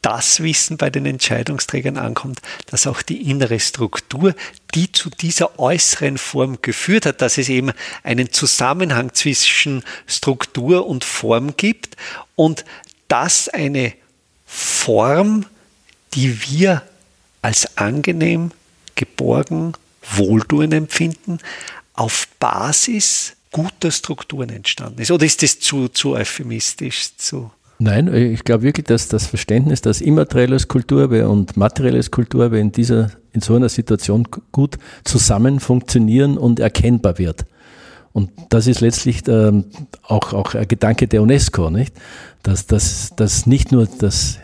das 0.00 0.42
Wissen 0.42 0.76
bei 0.76 0.90
den 0.90 1.06
Entscheidungsträgern 1.06 1.96
ankommt, 1.96 2.40
dass 2.66 2.86
auch 2.86 3.02
die 3.02 3.30
innere 3.30 3.58
Struktur, 3.58 4.34
die 4.74 4.92
zu 4.92 5.10
dieser 5.10 5.58
äußeren 5.58 6.18
Form 6.18 6.62
geführt 6.62 7.04
hat, 7.04 7.20
dass 7.20 7.36
es 7.36 7.48
eben 7.48 7.72
einen 8.04 8.32
Zusammenhang 8.32 9.12
zwischen 9.12 9.82
Struktur 10.06 10.86
und 10.86 11.04
Form 11.04 11.56
gibt 11.56 11.96
und 12.36 12.64
dass 13.08 13.48
eine 13.48 13.92
Form, 14.46 15.46
die 16.14 16.48
wir 16.48 16.82
als 17.42 17.76
angenehm, 17.76 18.52
geborgen, 18.94 19.74
wohltuend 20.02 20.72
empfinden, 20.74 21.38
auf 21.92 22.28
Basis 22.38 23.34
guter 23.50 23.90
Strukturen 23.90 24.50
entstanden 24.50 25.00
ist. 25.00 25.10
Oder 25.10 25.26
ist 25.26 25.42
das 25.42 25.58
zu, 25.60 25.88
zu 25.88 26.12
euphemistisch? 26.12 27.16
Zu 27.16 27.50
Nein, 27.80 28.12
ich 28.12 28.42
glaube 28.42 28.64
wirklich, 28.64 28.86
dass 28.86 29.06
das 29.06 29.26
Verständnis, 29.26 29.80
dass 29.80 30.00
immaterielles 30.00 30.66
Kulturerbe 30.66 31.28
und 31.28 31.56
materielles 31.56 32.10
Kulturerbe 32.10 32.58
in 32.58 32.72
dieser, 32.72 33.12
in 33.32 33.40
so 33.40 33.54
einer 33.54 33.68
Situation 33.68 34.26
gut 34.50 34.78
zusammen 35.04 35.60
funktionieren 35.60 36.38
und 36.38 36.58
erkennbar 36.58 37.18
wird. 37.18 37.44
Und 38.12 38.30
das 38.48 38.66
ist 38.66 38.80
letztlich 38.80 39.22
ähm, 39.28 39.66
auch, 40.02 40.32
auch 40.32 40.54
ein 40.54 40.66
Gedanke 40.66 41.06
der 41.06 41.22
UNESCO, 41.22 41.70
nicht? 41.70 41.94
Dass, 42.42 42.66
dass, 42.66 43.12
dass 43.14 43.46
nicht 43.46 43.70
nur 43.70 43.86
das 43.86 44.40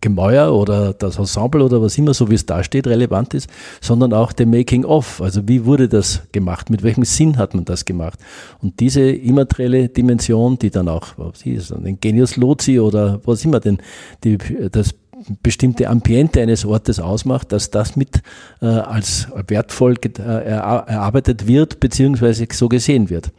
Gemäuer 0.00 0.52
oder 0.54 0.92
das 0.92 1.18
Ensemble 1.18 1.64
oder 1.64 1.80
was 1.80 1.96
immer, 1.98 2.14
so 2.14 2.30
wie 2.30 2.34
es 2.34 2.46
da 2.46 2.62
steht, 2.62 2.86
relevant 2.86 3.34
ist, 3.34 3.48
sondern 3.80 4.12
auch 4.12 4.32
der 4.32 4.46
Making-of. 4.46 5.20
Also 5.20 5.46
wie 5.48 5.64
wurde 5.64 5.88
das 5.88 6.22
gemacht? 6.32 6.70
Mit 6.70 6.82
welchem 6.82 7.04
Sinn 7.04 7.38
hat 7.38 7.54
man 7.54 7.64
das 7.64 7.84
gemacht? 7.84 8.18
Und 8.60 8.80
diese 8.80 9.02
immaterielle 9.02 9.88
Dimension, 9.88 10.58
die 10.58 10.70
dann 10.70 10.88
auch, 10.88 11.08
was 11.16 11.44
ist, 11.44 11.72
ein 11.72 11.98
Genius 12.00 12.36
Loci 12.36 12.80
oder 12.80 13.20
was 13.24 13.44
immer 13.44 13.60
denn, 13.60 13.78
die, 14.24 14.38
das 14.70 14.94
bestimmte 15.42 15.88
Ambiente 15.88 16.40
eines 16.40 16.64
Ortes 16.64 16.98
ausmacht, 16.98 17.52
dass 17.52 17.70
das 17.70 17.96
mit 17.96 18.22
äh, 18.60 18.66
als 18.66 19.28
wertvoll 19.46 19.96
äh, 20.02 20.22
erarbeitet 20.22 21.46
wird, 21.46 21.80
beziehungsweise 21.80 22.46
so 22.52 22.68
gesehen 22.68 23.10
wird. 23.10 23.30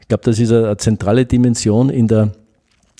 Ich 0.00 0.08
glaube, 0.08 0.24
das 0.24 0.38
ist 0.38 0.52
eine 0.52 0.76
zentrale 0.76 1.24
Dimension 1.24 1.88
in 1.88 2.08
der 2.08 2.32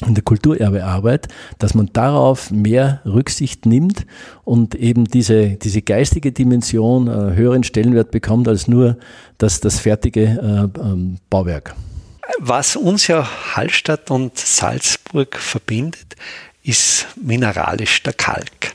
in 0.06 0.14
der 0.14 0.24
Kulturerbearbeit, 0.24 1.28
dass 1.58 1.74
man 1.74 1.90
darauf 1.92 2.50
mehr 2.50 3.00
Rücksicht 3.04 3.66
nimmt 3.66 4.06
und 4.44 4.74
eben 4.74 5.04
diese, 5.04 5.50
diese 5.50 5.82
geistige 5.82 6.32
Dimension 6.32 7.08
äh, 7.08 7.34
höheren 7.34 7.64
Stellenwert 7.64 8.10
bekommt 8.10 8.48
als 8.48 8.68
nur 8.68 8.96
das, 9.38 9.60
das 9.60 9.80
fertige 9.80 10.22
äh, 10.22 10.80
ähm, 10.80 11.18
Bauwerk. 11.30 11.74
Was 12.38 12.76
uns 12.76 13.06
ja 13.06 13.28
Hallstatt 13.54 14.10
und 14.10 14.38
Salzburg 14.38 15.36
verbindet, 15.36 16.16
ist 16.62 17.06
mineralisch 17.20 18.02
der 18.02 18.12
Kalk. 18.12 18.72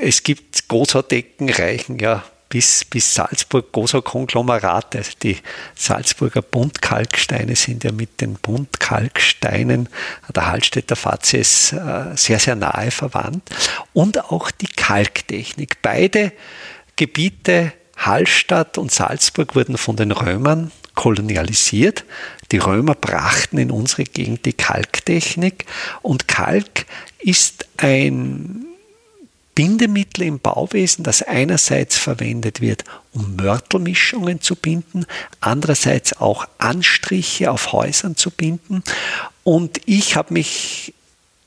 Es 0.00 0.22
gibt 0.22 0.68
Gothadecken, 0.68 1.50
reichen 1.50 1.98
ja 1.98 2.22
bis, 2.52 2.84
bis 2.84 3.14
Salzburg 3.14 3.72
großer 3.72 4.02
Konglomerate. 4.02 4.98
Also 4.98 5.12
die 5.22 5.38
Salzburger 5.74 6.42
Buntkalksteine 6.42 7.56
sind 7.56 7.82
ja 7.82 7.92
mit 7.92 8.20
den 8.20 8.34
Buntkalksteinen 8.34 9.88
der 10.36 10.48
Hallstätter 10.48 10.94
Fazies 10.94 11.72
äh, 11.72 12.14
sehr, 12.14 12.38
sehr 12.38 12.54
nahe 12.54 12.90
verwandt. 12.90 13.48
Und 13.94 14.22
auch 14.30 14.50
die 14.50 14.66
Kalktechnik. 14.66 15.80
Beide 15.80 16.32
Gebiete, 16.96 17.72
Hallstatt 17.96 18.76
und 18.76 18.92
Salzburg, 18.92 19.54
wurden 19.54 19.78
von 19.78 19.96
den 19.96 20.12
Römern 20.12 20.72
kolonialisiert. 20.94 22.04
Die 22.50 22.58
Römer 22.58 22.94
brachten 22.94 23.56
in 23.56 23.70
unsere 23.70 24.04
Gegend 24.04 24.44
die 24.44 24.52
Kalktechnik 24.52 25.64
und 26.02 26.28
Kalk 26.28 26.84
ist 27.18 27.66
ein 27.78 28.66
Bindemittel 29.54 30.24
im 30.24 30.38
Bauwesen, 30.38 31.04
das 31.04 31.22
einerseits 31.22 31.98
verwendet 31.98 32.60
wird, 32.60 32.84
um 33.12 33.36
Mörtelmischungen 33.36 34.40
zu 34.40 34.56
binden, 34.56 35.04
andererseits 35.40 36.18
auch 36.18 36.46
Anstriche 36.58 37.50
auf 37.50 37.72
Häusern 37.72 38.16
zu 38.16 38.30
binden. 38.30 38.82
Und 39.44 39.80
ich 39.84 40.16
habe 40.16 40.32
mich 40.32 40.94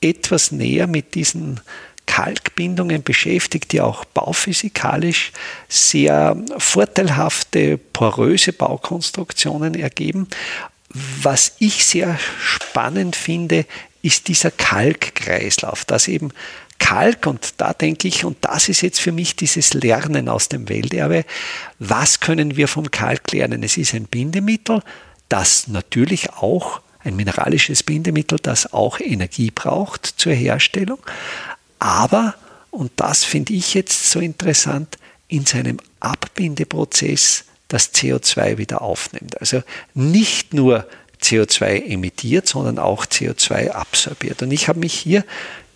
etwas 0.00 0.52
näher 0.52 0.86
mit 0.86 1.14
diesen 1.14 1.60
Kalkbindungen 2.06 3.02
beschäftigt, 3.02 3.72
die 3.72 3.80
auch 3.80 4.04
bauphysikalisch 4.04 5.32
sehr 5.68 6.36
vorteilhafte, 6.56 7.78
poröse 7.78 8.52
Baukonstruktionen 8.52 9.74
ergeben. 9.74 10.28
Was 11.20 11.56
ich 11.58 11.84
sehr 11.84 12.18
spannend 12.40 13.16
finde, 13.16 13.66
ist 14.02 14.28
dieser 14.28 14.52
Kalkkreislauf, 14.52 15.84
dass 15.84 16.06
eben 16.06 16.30
Kalk, 16.78 17.26
und 17.26 17.54
da 17.58 17.72
denke 17.72 18.08
ich, 18.08 18.24
und 18.24 18.38
das 18.42 18.68
ist 18.68 18.80
jetzt 18.80 19.00
für 19.00 19.12
mich 19.12 19.36
dieses 19.36 19.74
Lernen 19.74 20.28
aus 20.28 20.48
dem 20.48 20.68
Welterbe, 20.68 21.24
was 21.78 22.20
können 22.20 22.56
wir 22.56 22.68
vom 22.68 22.90
Kalk 22.90 23.32
lernen? 23.32 23.62
Es 23.62 23.76
ist 23.76 23.94
ein 23.94 24.04
Bindemittel, 24.04 24.82
das 25.28 25.68
natürlich 25.68 26.32
auch, 26.34 26.80
ein 27.00 27.16
mineralisches 27.16 27.82
Bindemittel, 27.82 28.38
das 28.42 28.72
auch 28.72 29.00
Energie 29.00 29.50
braucht 29.50 30.06
zur 30.06 30.32
Herstellung, 30.32 30.98
aber, 31.78 32.34
und 32.70 32.92
das 32.96 33.24
finde 33.24 33.52
ich 33.52 33.74
jetzt 33.74 34.10
so 34.10 34.20
interessant, 34.20 34.98
in 35.28 35.44
seinem 35.44 35.78
Abbindeprozess 36.00 37.44
das 37.68 37.92
CO2 37.94 38.58
wieder 38.58 38.82
aufnimmt. 38.82 39.40
Also 39.40 39.62
nicht 39.94 40.54
nur 40.54 40.86
CO2 41.22 41.84
emittiert, 41.86 42.46
sondern 42.46 42.78
auch 42.78 43.06
CO2 43.06 43.70
absorbiert. 43.70 44.42
Und 44.42 44.52
ich 44.52 44.68
habe 44.68 44.78
mich 44.78 44.94
hier 44.94 45.24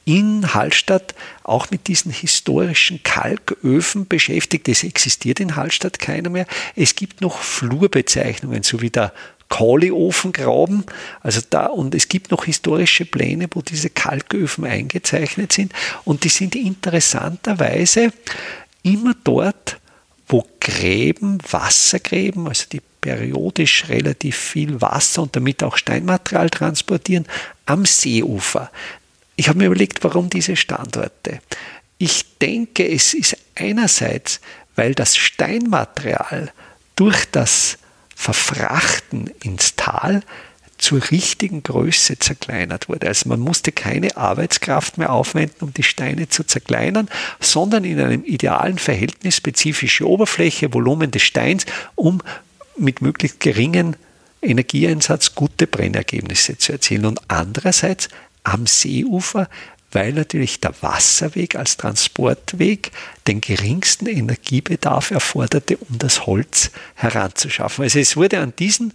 in 0.05 0.55
Hallstatt 0.55 1.15
auch 1.43 1.71
mit 1.71 1.87
diesen 1.89 2.11
historischen 2.11 3.03
Kalköfen 3.03 4.07
beschäftigt. 4.07 4.69
Es 4.69 4.83
existiert 4.83 5.41
in 5.41 5.57
Hallstatt 5.57 5.99
keiner 5.99 6.31
mehr. 6.31 6.47
Es 6.75 6.95
gibt 6.97 7.21
noch 7.21 7.39
Flurbezeichnungen, 7.41 8.63
so 8.63 8.81
wie 8.81 8.91
der 8.91 9.13
Kohleofengraben. 9.49 10.85
Also 11.21 11.41
da, 11.51 11.67
und 11.67 11.95
es 11.95 12.09
gibt 12.09 12.31
noch 12.31 12.45
historische 12.45 13.05
Pläne, 13.05 13.49
wo 13.51 13.61
diese 13.61 13.91
Kalköfen 13.91 14.65
eingezeichnet 14.65 15.53
sind. 15.53 15.73
Und 16.05 16.25
die 16.25 16.29
sind 16.29 16.55
interessanterweise 16.55 18.13
immer 18.83 19.15
dort, 19.25 19.79
wo 20.29 20.47
Gräben, 20.61 21.39
Wassergräben, 21.51 22.47
also 22.47 22.65
die 22.73 22.81
periodisch 23.01 23.89
relativ 23.89 24.37
viel 24.37 24.81
Wasser 24.81 25.23
und 25.23 25.35
damit 25.35 25.63
auch 25.63 25.77
Steinmaterial 25.77 26.51
transportieren, 26.51 27.27
am 27.67 27.85
Seeufer. 27.85 28.71
Ich 29.40 29.48
habe 29.48 29.57
mir 29.57 29.68
überlegt, 29.68 30.05
warum 30.05 30.29
diese 30.29 30.55
Standorte. 30.55 31.40
Ich 31.96 32.37
denke, 32.40 32.87
es 32.87 33.14
ist 33.14 33.38
einerseits, 33.55 34.42
weil 34.76 34.94
das 34.94 35.16
Steinmaterial 35.16 36.53
durch 36.94 37.24
das 37.33 37.79
Verfrachten 38.14 39.31
ins 39.42 39.76
Tal 39.76 40.22
zur 40.76 41.11
richtigen 41.11 41.62
Größe 41.62 42.18
zerkleinert 42.18 42.90
wurde. 42.90 43.09
Also 43.09 43.31
man 43.31 43.40
musste 43.40 43.72
keine 43.72 44.14
Arbeitskraft 44.18 44.98
mehr 44.98 45.11
aufwenden, 45.11 45.57
um 45.62 45.72
die 45.72 45.85
Steine 45.85 46.29
zu 46.29 46.44
zerkleinern, 46.44 47.09
sondern 47.40 47.85
in 47.85 47.98
einem 47.98 48.24
idealen 48.24 48.76
Verhältnis 48.76 49.37
spezifische 49.37 50.07
Oberfläche, 50.07 50.74
Volumen 50.74 51.12
des 51.12 51.22
Steins, 51.22 51.64
um 51.94 52.20
mit 52.76 53.00
möglichst 53.00 53.40
geringen 53.40 53.96
Energieeinsatz 54.42 55.35
gute 55.35 55.66
Brennergebnisse 55.66 56.59
zu 56.59 56.72
erzielen. 56.72 57.07
Und 57.07 57.20
andererseits 57.29 58.11
am 58.44 58.66
Seeufer, 58.66 59.48
weil 59.92 60.12
natürlich 60.12 60.61
der 60.61 60.74
Wasserweg 60.83 61.57
als 61.57 61.76
Transportweg 61.76 62.92
den 63.26 63.40
geringsten 63.40 64.07
Energiebedarf 64.07 65.11
erforderte, 65.11 65.76
um 65.79 65.98
das 65.98 66.26
Holz 66.26 66.70
heranzuschaffen. 66.94 67.85
Also 67.85 67.98
es 67.98 68.16
wurde 68.16 68.38
an 68.38 68.53
diesen 68.57 68.92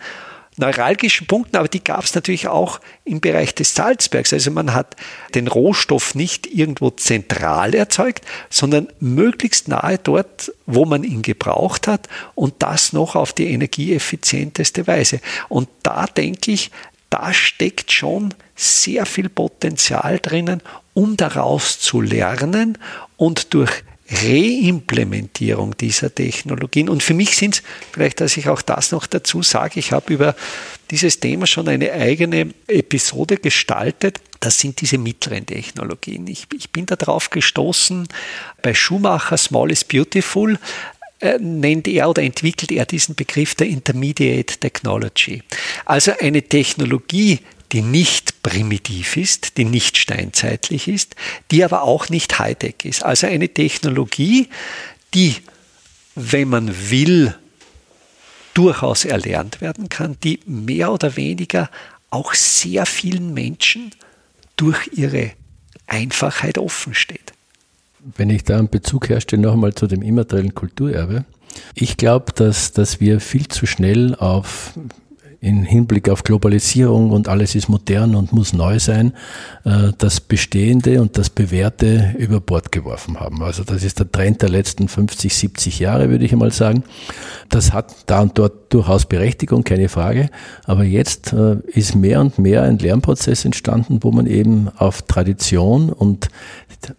neuralgischen 0.57 1.27
Punkten, 1.27 1.57
aber 1.57 1.67
die 1.67 1.83
gab 1.83 2.05
es 2.05 2.15
natürlich 2.15 2.47
auch 2.47 2.79
im 3.03 3.19
Bereich 3.19 3.53
des 3.53 3.75
Salzbergs. 3.75 4.31
Also 4.31 4.51
man 4.51 4.73
hat 4.73 4.95
den 5.33 5.47
Rohstoff 5.47 6.15
nicht 6.15 6.47
irgendwo 6.47 6.91
zentral 6.91 7.75
erzeugt, 7.75 8.25
sondern 8.49 8.87
möglichst 8.99 9.67
nahe 9.67 9.97
dort, 9.97 10.53
wo 10.65 10.85
man 10.85 11.03
ihn 11.03 11.21
gebraucht 11.21 11.87
hat 11.87 12.07
und 12.35 12.55
das 12.59 12.93
noch 12.93 13.15
auf 13.15 13.33
die 13.33 13.51
energieeffizienteste 13.51 14.87
Weise. 14.87 15.19
Und 15.49 15.67
da 15.83 16.05
denke 16.05 16.51
ich, 16.51 16.71
da 17.09 17.33
steckt 17.33 17.91
schon 17.91 18.33
sehr 18.55 19.05
viel 19.05 19.29
Potenzial 19.29 20.19
drinnen, 20.19 20.61
um 20.93 21.17
daraus 21.17 21.79
zu 21.79 22.01
lernen 22.01 22.77
und 23.17 23.53
durch 23.53 23.83
Reimplementierung 24.09 25.75
dieser 25.77 26.13
Technologien. 26.13 26.89
Und 26.89 27.01
für 27.01 27.15
mich 27.15 27.35
sind 27.35 27.55
es, 27.55 27.63
vielleicht, 27.91 28.21
dass 28.21 28.37
ich 28.37 28.49
auch 28.49 28.61
das 28.61 28.91
noch 28.91 29.07
dazu 29.07 29.41
sage, 29.41 29.79
ich 29.79 29.91
habe 29.91 30.13
über 30.13 30.35
dieses 30.91 31.19
Thema 31.19 31.47
schon 31.47 31.67
eine 31.67 31.91
eigene 31.91 32.53
Episode 32.67 33.37
gestaltet. 33.37 34.21
Das 34.39 34.59
sind 34.59 34.79
diese 34.81 34.99
mittleren 34.99 35.47
Technologien. 35.47 36.27
Ich, 36.27 36.45
ich 36.55 36.69
bin 36.69 36.85
darauf 36.85 37.31
gestoßen 37.31 38.07
bei 38.61 38.75
Schumacher 38.75 39.37
Small 39.37 39.71
is 39.71 39.83
Beautiful. 39.83 40.59
Äh, 41.19 41.39
nennt 41.39 41.87
er 41.87 42.09
oder 42.09 42.21
entwickelt 42.21 42.71
er 42.71 42.85
diesen 42.85 43.15
Begriff 43.15 43.55
der 43.55 43.67
Intermediate 43.67 44.57
Technology. 44.59 45.41
Also 45.85 46.11
eine 46.19 46.43
Technologie, 46.43 47.39
die 47.75 47.81
nicht 47.81 48.41
primitiv 48.41 49.17
ist, 49.17 49.57
die 49.57 49.65
nicht 49.65 49.97
steinzeitlich 49.97 50.87
ist, 50.87 51.15
die 51.51 51.63
aber 51.63 51.83
auch 51.83 52.09
nicht 52.09 52.39
Hightech 52.39 52.85
ist. 52.85 53.03
Also 53.03 53.27
eine 53.27 53.49
Technologie, 53.49 54.47
die, 55.13 55.35
wenn 56.15 56.47
man 56.47 56.89
will, 56.89 57.35
durchaus 58.53 59.03
erlernt 59.03 59.59
werden 59.59 59.89
kann, 59.89 60.15
die 60.23 60.39
mehr 60.45 60.91
oder 60.91 61.17
weniger 61.17 61.69
auch 62.09 62.33
sehr 62.33 62.85
vielen 62.85 63.33
Menschen 63.33 63.91
durch 64.55 64.89
ihre 64.93 65.31
Einfachheit 65.85 66.57
offen 66.57 66.93
steht 66.93 67.35
wenn 68.17 68.29
ich 68.29 68.43
da 68.43 68.57
einen 68.57 68.69
Bezug 68.69 69.09
herstelle, 69.09 69.41
noch 69.41 69.53
einmal 69.53 69.73
zu 69.73 69.87
dem 69.87 70.01
immateriellen 70.01 70.53
Kulturerbe. 70.53 71.25
Ich 71.73 71.97
glaube, 71.97 72.33
dass, 72.33 72.71
dass 72.71 72.99
wir 72.99 73.19
viel 73.19 73.47
zu 73.47 73.65
schnell 73.65 74.15
auf 74.15 74.77
in 75.45 75.63
Hinblick 75.63 76.09
auf 76.09 76.23
Globalisierung 76.23 77.11
und 77.11 77.27
alles 77.27 77.53
ist 77.53 77.69
modern 77.69 78.15
und 78.15 78.33
muss 78.33 78.51
neu 78.51 78.79
sein, 78.79 79.13
äh, 79.63 79.91
das 79.99 80.19
Bestehende 80.19 80.99
und 81.01 81.19
das 81.19 81.29
Bewährte 81.29 82.15
über 82.17 82.41
Bord 82.41 82.71
geworfen 82.71 83.19
haben. 83.19 83.43
Also 83.43 83.63
das 83.63 83.83
ist 83.83 83.99
der 83.99 84.11
Trend 84.11 84.41
der 84.41 84.49
letzten 84.49 84.87
50, 84.87 85.35
70 85.35 85.79
Jahre, 85.79 86.09
würde 86.09 86.25
ich 86.25 86.33
einmal 86.33 86.51
sagen. 86.51 86.83
Das 87.49 87.73
hat 87.73 87.93
da 88.07 88.21
und 88.21 88.35
dort 88.39 88.73
durchaus 88.73 89.05
Berechtigung, 89.05 89.63
keine 89.63 89.87
Frage. 89.87 90.31
Aber 90.65 90.83
jetzt 90.83 91.31
äh, 91.31 91.57
ist 91.67 91.95
mehr 91.95 92.21
und 92.21 92.39
mehr 92.39 92.63
ein 92.63 92.79
Lernprozess 92.79 93.45
entstanden, 93.45 93.99
wo 94.01 94.11
man 94.11 94.25
eben 94.25 94.69
auf 94.77 95.03
Tradition 95.03 95.91
und 95.91 96.29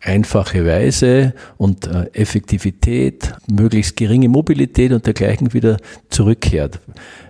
einfache 0.01 0.65
Weise 0.65 1.35
und 1.57 1.89
äh, 1.89 2.11
Effektivität, 2.13 3.35
möglichst 3.51 3.97
geringe 3.97 4.29
Mobilität 4.29 4.93
und 4.93 5.05
dergleichen 5.05 5.53
wieder 5.53 5.79
zurückkehrt. 6.11 6.79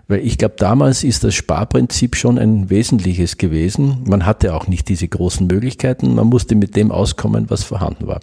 Weil 0.09 0.21
ich 0.21 0.39
glaube, 0.39 0.55
damals 0.57 1.03
ist 1.03 1.25
das 1.25 1.35
Sparprinzip 1.35 2.15
schon 2.15 2.39
ein 2.39 2.71
wesentliches 2.71 3.39
gewesen. 3.39 4.05
Man 4.07 4.25
hatte 4.25 4.55
auch 4.55 4.69
nicht 4.69 4.89
diese 4.89 5.09
großen 5.09 5.47
Möglichkeiten. 5.47 6.15
Man 6.15 6.29
musste 6.29 6.55
mit 6.55 6.77
dem 6.77 6.93
auskommen, 6.93 7.51
was 7.51 7.65
vorhanden 7.65 8.07
war. 8.07 8.21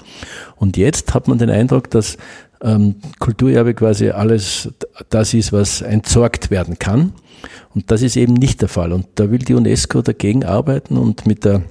Und 0.55 0.77
jetzt 0.77 1.13
hat 1.13 1.27
man 1.27 1.39
den 1.39 1.49
Eindruck, 1.49 1.89
dass 1.89 2.17
ähm, 2.61 2.95
Kulturerbe 3.19 3.73
quasi 3.73 4.09
alles 4.09 4.69
das 5.09 5.33
ist, 5.33 5.51
was 5.51 5.81
entsorgt 5.81 6.51
werden 6.51 6.79
kann. 6.79 7.11
Und 7.75 7.91
das 7.91 8.01
ist 8.01 8.15
eben 8.15 8.33
nicht 8.33 8.61
der 8.61 8.69
Fall. 8.69 8.93
Und 8.93 9.07
da 9.15 9.29
will 9.29 9.39
die 9.39 9.53
UNESCO 9.53 10.01
dagegen 10.01 10.45
arbeiten 10.45 10.97
und 10.97 11.27
mit 11.27 11.43
der, 11.43 11.63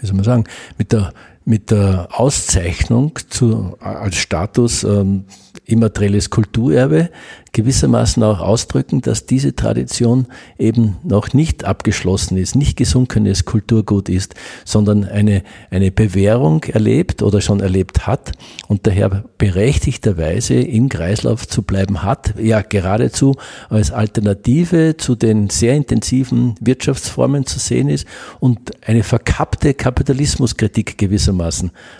wie 0.00 0.06
soll 0.06 0.16
man 0.16 0.24
sagen, 0.24 0.44
mit 0.76 0.92
der 0.92 1.14
mit 1.44 1.70
der 1.70 2.08
Auszeichnung 2.12 3.18
zu, 3.28 3.76
als 3.80 4.16
Status 4.16 4.84
ähm, 4.84 5.24
immaterielles 5.64 6.30
Kulturerbe 6.30 7.10
gewissermaßen 7.52 8.22
auch 8.22 8.40
ausdrücken, 8.40 9.02
dass 9.02 9.26
diese 9.26 9.54
Tradition 9.54 10.26
eben 10.58 10.96
noch 11.02 11.34
nicht 11.34 11.64
abgeschlossen 11.64 12.38
ist, 12.38 12.56
nicht 12.56 12.76
gesunkenes 12.76 13.44
Kulturgut 13.44 14.08
ist, 14.08 14.34
sondern 14.64 15.04
eine, 15.04 15.42
eine 15.70 15.90
Bewährung 15.90 16.64
erlebt 16.64 17.22
oder 17.22 17.40
schon 17.40 17.60
erlebt 17.60 18.06
hat 18.06 18.32
und 18.68 18.86
daher 18.86 19.24
berechtigterweise 19.36 20.54
im 20.54 20.88
Kreislauf 20.88 21.46
zu 21.46 21.62
bleiben 21.62 22.02
hat, 22.02 22.34
ja 22.40 22.62
geradezu 22.62 23.36
als 23.68 23.92
Alternative 23.92 24.96
zu 24.96 25.14
den 25.14 25.50
sehr 25.50 25.74
intensiven 25.74 26.54
Wirtschaftsformen 26.60 27.46
zu 27.46 27.58
sehen 27.58 27.88
ist 27.88 28.06
und 28.40 28.72
eine 28.86 29.02
verkappte 29.02 29.74
Kapitalismuskritik 29.74 30.96
gewissermaßen 30.96 31.31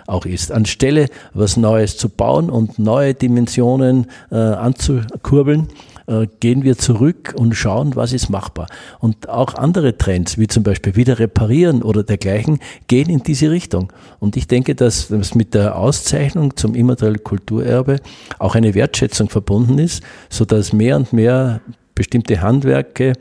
auch 0.06 0.26
ist. 0.26 0.52
Anstelle 0.52 1.08
was 1.34 1.56
Neues 1.56 1.96
zu 1.96 2.08
bauen 2.08 2.50
und 2.50 2.78
neue 2.78 3.14
Dimensionen 3.14 4.06
äh, 4.30 4.36
anzukurbeln, 4.36 5.22
kurbeln, 5.22 5.68
äh, 6.06 6.26
gehen 6.40 6.62
wir 6.64 6.78
zurück 6.78 7.34
und 7.36 7.54
schauen, 7.54 7.94
was 7.96 8.12
ist 8.12 8.28
machbar. 8.28 8.66
Und 8.98 9.28
auch 9.28 9.54
andere 9.54 9.96
Trends, 9.96 10.38
wie 10.38 10.46
zum 10.46 10.62
Beispiel 10.62 10.96
wieder 10.96 11.18
reparieren 11.18 11.82
oder 11.82 12.02
dergleichen, 12.02 12.58
gehen 12.88 13.08
in 13.08 13.22
diese 13.22 13.50
Richtung. 13.50 13.92
Und 14.18 14.36
ich 14.36 14.46
denke, 14.48 14.74
dass 14.74 15.08
das 15.08 15.34
mit 15.34 15.54
der 15.54 15.76
Auszeichnung 15.76 16.56
zum 16.56 16.74
immateriellen 16.74 17.22
Kulturerbe 17.22 18.00
auch 18.38 18.54
eine 18.54 18.74
Wertschätzung 18.74 19.28
verbunden 19.28 19.78
ist, 19.78 20.02
sodass 20.28 20.72
mehr 20.72 20.96
und 20.96 21.12
mehr 21.12 21.60
bestimmte 21.94 22.40
Handwerke 22.40 23.12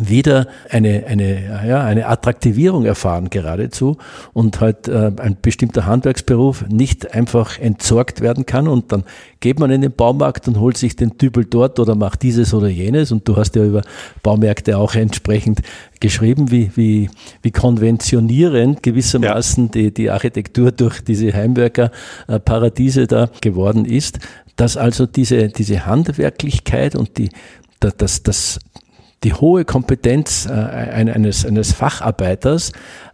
wieder 0.00 0.46
eine, 0.70 1.04
eine, 1.06 1.66
ja, 1.66 1.84
eine 1.84 2.06
Attraktivierung 2.06 2.86
erfahren 2.86 3.28
geradezu 3.28 3.98
und 4.32 4.60
halt 4.60 4.88
äh, 4.88 5.12
ein 5.18 5.36
bestimmter 5.40 5.84
Handwerksberuf 5.86 6.64
nicht 6.68 7.14
einfach 7.14 7.58
entsorgt 7.58 8.20
werden 8.22 8.46
kann. 8.46 8.68
Und 8.68 8.90
dann 8.90 9.04
geht 9.40 9.58
man 9.58 9.70
in 9.70 9.82
den 9.82 9.92
Baumarkt 9.92 10.48
und 10.48 10.58
holt 10.58 10.78
sich 10.78 10.96
den 10.96 11.18
Dübel 11.18 11.44
dort 11.44 11.78
oder 11.78 11.94
macht 11.94 12.22
dieses 12.22 12.54
oder 12.54 12.68
jenes. 12.68 13.12
Und 13.12 13.28
du 13.28 13.36
hast 13.36 13.54
ja 13.54 13.64
über 13.64 13.82
Baumärkte 14.22 14.78
auch 14.78 14.94
entsprechend 14.94 15.60
geschrieben, 16.00 16.50
wie, 16.50 16.70
wie, 16.74 17.10
wie 17.42 17.50
konventionierend 17.50 18.82
gewissermaßen 18.82 19.66
ja. 19.66 19.70
die, 19.72 19.94
die 19.94 20.10
Architektur 20.10 20.72
durch 20.72 21.02
diese 21.02 21.32
Heimwerkerparadiese 21.34 23.06
da 23.06 23.28
geworden 23.42 23.84
ist, 23.84 24.20
dass 24.56 24.76
also 24.76 25.06
diese, 25.06 25.48
diese 25.48 25.86
Handwerklichkeit 25.86 26.96
und 26.96 27.18
die, 27.18 27.30
das, 27.80 28.22
das, 28.22 28.58
die 29.24 29.32
hohe 29.32 29.64
Kompetenz 29.64 30.46
äh, 30.46 30.52
eines, 30.52 31.46
eines 31.46 31.72
Facharbeiters 31.72 32.72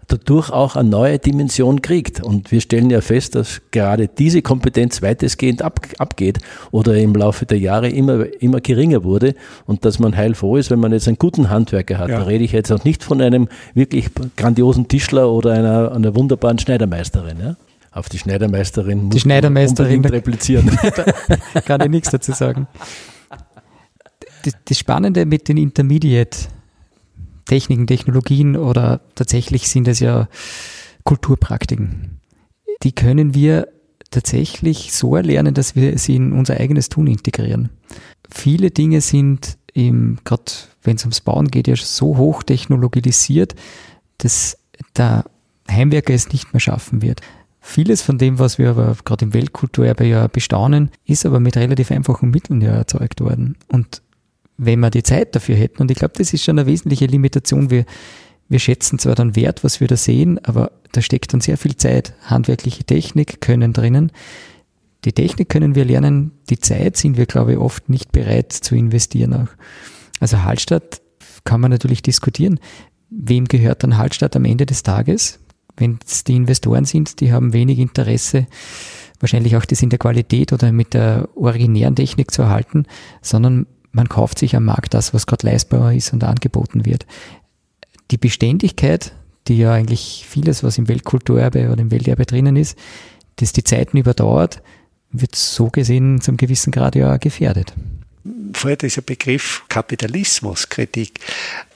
dadurch 0.09 0.51
auch 0.51 0.75
eine 0.75 0.88
neue 0.88 1.18
Dimension 1.18 1.83
kriegt. 1.83 2.23
Und 2.23 2.51
wir 2.51 2.61
stellen 2.61 2.90
ja 2.90 3.01
fest, 3.01 3.35
dass 3.35 3.61
gerade 3.71 4.09
diese 4.09 4.42
Kompetenz 4.42 5.03
weitestgehend 5.03 5.62
ab, 5.62 5.81
abgeht 5.99 6.38
oder 6.71 6.97
im 6.97 7.14
Laufe 7.14 7.47
der 7.47 7.59
Jahre 7.59 7.88
immer, 7.88 8.25
immer 8.40 8.61
geringer 8.61 9.05
wurde 9.05 9.35
und 9.66 9.85
dass 9.85 9.99
man 9.99 10.16
heilfroh 10.16 10.57
ist, 10.57 10.71
wenn 10.71 10.81
man 10.81 10.92
jetzt 10.92 11.07
einen 11.07 11.18
guten 11.18 11.51
Handwerker 11.51 11.99
hat. 11.99 12.09
Ja. 12.09 12.21
Da 12.21 12.25
rede 12.25 12.44
ich 12.44 12.53
jetzt 12.53 12.73
auch 12.73 12.85
nicht 12.85 13.05
von 13.05 13.21
einem 13.21 13.49
wirklich 13.75 14.09
grandiosen 14.37 14.88
Tischler 14.88 15.31
oder 15.31 15.53
einer, 15.53 15.92
einer 15.92 16.16
wunderbaren 16.16 16.59
Schneidermeisterin. 16.59 17.37
Ja? 17.40 17.57
Auf 17.92 18.09
die 18.09 18.18
Schneidermeisterin 18.18 19.05
muss 19.05 19.14
die 19.14 19.21
Schneidermeisterin 19.21 20.01
man 20.01 20.11
replizieren. 20.11 20.71
da 21.55 21.61
kann 21.61 21.83
ich 21.83 21.90
nichts 21.90 22.11
dazu 22.11 22.33
sagen 22.33 22.66
das, 24.44 24.55
das 24.64 24.79
Spannende 24.79 25.27
mit 25.27 25.48
den 25.48 25.57
Intermediate-Techniken, 25.57 27.87
Technologien 27.87 28.57
oder 28.57 29.01
tatsächlich 29.14 29.68
sind 29.68 29.87
es 29.88 30.01
ja 30.01 30.29
Kulturpraktiken. 31.05 32.20
Die 32.83 32.92
können 32.92 33.35
wir 33.35 33.68
tatsächlich 34.11 34.92
so 34.92 35.16
erlernen, 35.16 35.55
dass 35.55 35.77
wir 35.77 35.98
sie 35.98 36.16
in 36.16 36.33
unser 36.33 36.59
eigenes 36.59 36.88
Tun 36.88 37.07
integrieren. 37.07 37.70
Viele 38.31 38.70
Dinge 38.70 39.01
sind 39.01 39.59
gerade 40.24 40.53
wenn 40.83 40.96
es 40.96 41.05
ums 41.05 41.20
Bauen 41.20 41.48
geht, 41.48 41.68
ja 41.68 41.77
so 41.77 42.16
hoch 42.16 42.42
technologisiert, 42.42 43.55
dass 44.18 44.59
der 44.96 45.24
Heimwerker 45.70 46.14
es 46.14 46.33
nicht 46.33 46.53
mehr 46.53 46.61
schaffen 46.61 47.03
wird. 47.03 47.20
Vieles 47.61 48.03
von 48.03 48.18
dem, 48.18 48.38
was 48.38 48.59
wir 48.59 48.70
aber 48.70 48.96
gerade 49.05 49.27
im 49.27 49.35
Weltkulturerbe 49.35 50.07
ja 50.07 50.27
bestaunen, 50.27 50.90
ist 51.05 51.27
aber 51.27 51.40
mit 51.40 51.57
relativ 51.57 51.90
einfachen 51.90 52.31
Mitteln 52.31 52.61
ja 52.61 52.70
erzeugt 52.70 53.20
worden. 53.20 53.57
Und 53.68 54.03
wenn 54.59 54.81
wir 54.81 54.90
die 54.90 55.05
Zeit 55.05 55.35
dafür 55.35 55.57
hätten. 55.57 55.81
Und 55.81 55.90
ich 55.90 55.97
glaube, 55.97 56.14
das 56.18 56.35
ist 56.35 56.44
schon 56.44 56.59
eine 56.59 56.66
wesentliche 56.66 57.07
Limitation. 57.07 57.71
Wir, 57.71 57.85
wir 58.49 58.59
schätzen 58.59 58.99
zwar 58.99 59.14
dann 59.14 59.37
Wert, 59.37 59.64
was 59.64 59.81
wir 59.81 59.88
da 59.88 59.97
sehen, 59.97 60.38
aber 60.44 60.73
da 60.92 61.01
steckt 61.01 61.33
dann 61.33 61.40
sehr 61.40 61.57
viel 61.57 61.77
Zeit, 61.77 62.12
handwerkliche 62.23 62.85
Technik, 62.85 63.40
Können 63.40 63.73
drinnen. 63.73 64.12
Die 65.05 65.12
Technik 65.12 65.49
können 65.49 65.77
wir 65.77 65.85
lernen, 65.85 66.33
die 66.51 66.59
Zeit 66.59 66.97
sind 66.97 67.16
wir, 67.16 67.27
glaube 67.27 67.53
ich, 67.53 67.59
oft 67.59 67.88
nicht 67.88 68.11
bereit 68.11 68.53
zu 68.53 68.75
investieren 68.75 69.33
auch. 69.33 69.49
Also 70.18 70.42
Hallstatt 70.42 71.01
kann 71.44 71.61
man 71.61 71.71
natürlich 71.71 72.03
diskutieren. 72.03 72.59
Wem 73.09 73.44
gehört 73.47 73.85
dann 73.85 73.97
Hallstatt 73.97 74.35
am 74.35 74.44
Ende 74.44 74.66
des 74.66 74.83
Tages? 74.83 75.38
Wenn 75.77 76.01
es 76.05 76.25
die 76.25 76.35
Investoren 76.35 76.85
sind, 76.85 77.21
die 77.21 77.33
haben 77.33 77.53
wenig 77.53 77.79
Interesse, 77.79 78.49
wahrscheinlich 79.21 79.57
auch 79.57 79.64
das 79.64 79.83
in 79.83 79.90
der 79.90 80.01
Qualität 80.01 80.53
oder 80.53 80.73
mit 80.73 80.94
der 80.94 81.29
originären 81.37 81.94
Technik 81.94 82.33
zu 82.33 82.42
erhalten, 82.42 82.87
sondern 83.23 83.66
man 83.98 84.08
kauft 84.08 84.38
sich 84.38 84.54
am 84.54 84.64
Markt 84.64 84.94
das, 84.94 85.12
was 85.12 85.26
gerade 85.26 85.48
leistbar 85.48 85.92
ist 85.92 86.12
und 86.12 86.22
angeboten 86.22 86.84
wird. 86.84 87.04
Die 88.12 88.16
Beständigkeit, 88.16 89.12
die 89.48 89.58
ja 89.58 89.72
eigentlich 89.72 90.24
vieles, 90.26 90.62
was 90.62 90.78
im 90.78 90.87
Weltkulturerbe 90.87 91.68
oder 91.72 91.82
im 91.82 91.90
Welterbe 91.90 92.24
drinnen 92.24 92.54
ist, 92.54 92.78
das 93.37 93.52
die 93.52 93.64
Zeiten 93.64 93.96
überdauert, 93.96 94.62
wird 95.11 95.34
so 95.34 95.66
gesehen 95.66 96.20
zum 96.20 96.37
gewissen 96.37 96.70
Grad 96.70 96.94
ja 96.94 97.16
gefährdet. 97.16 97.74
Vorher 98.52 98.76
dieser 98.76 99.02
Begriff 99.02 99.64
Kapitalismuskritik. 99.68 101.18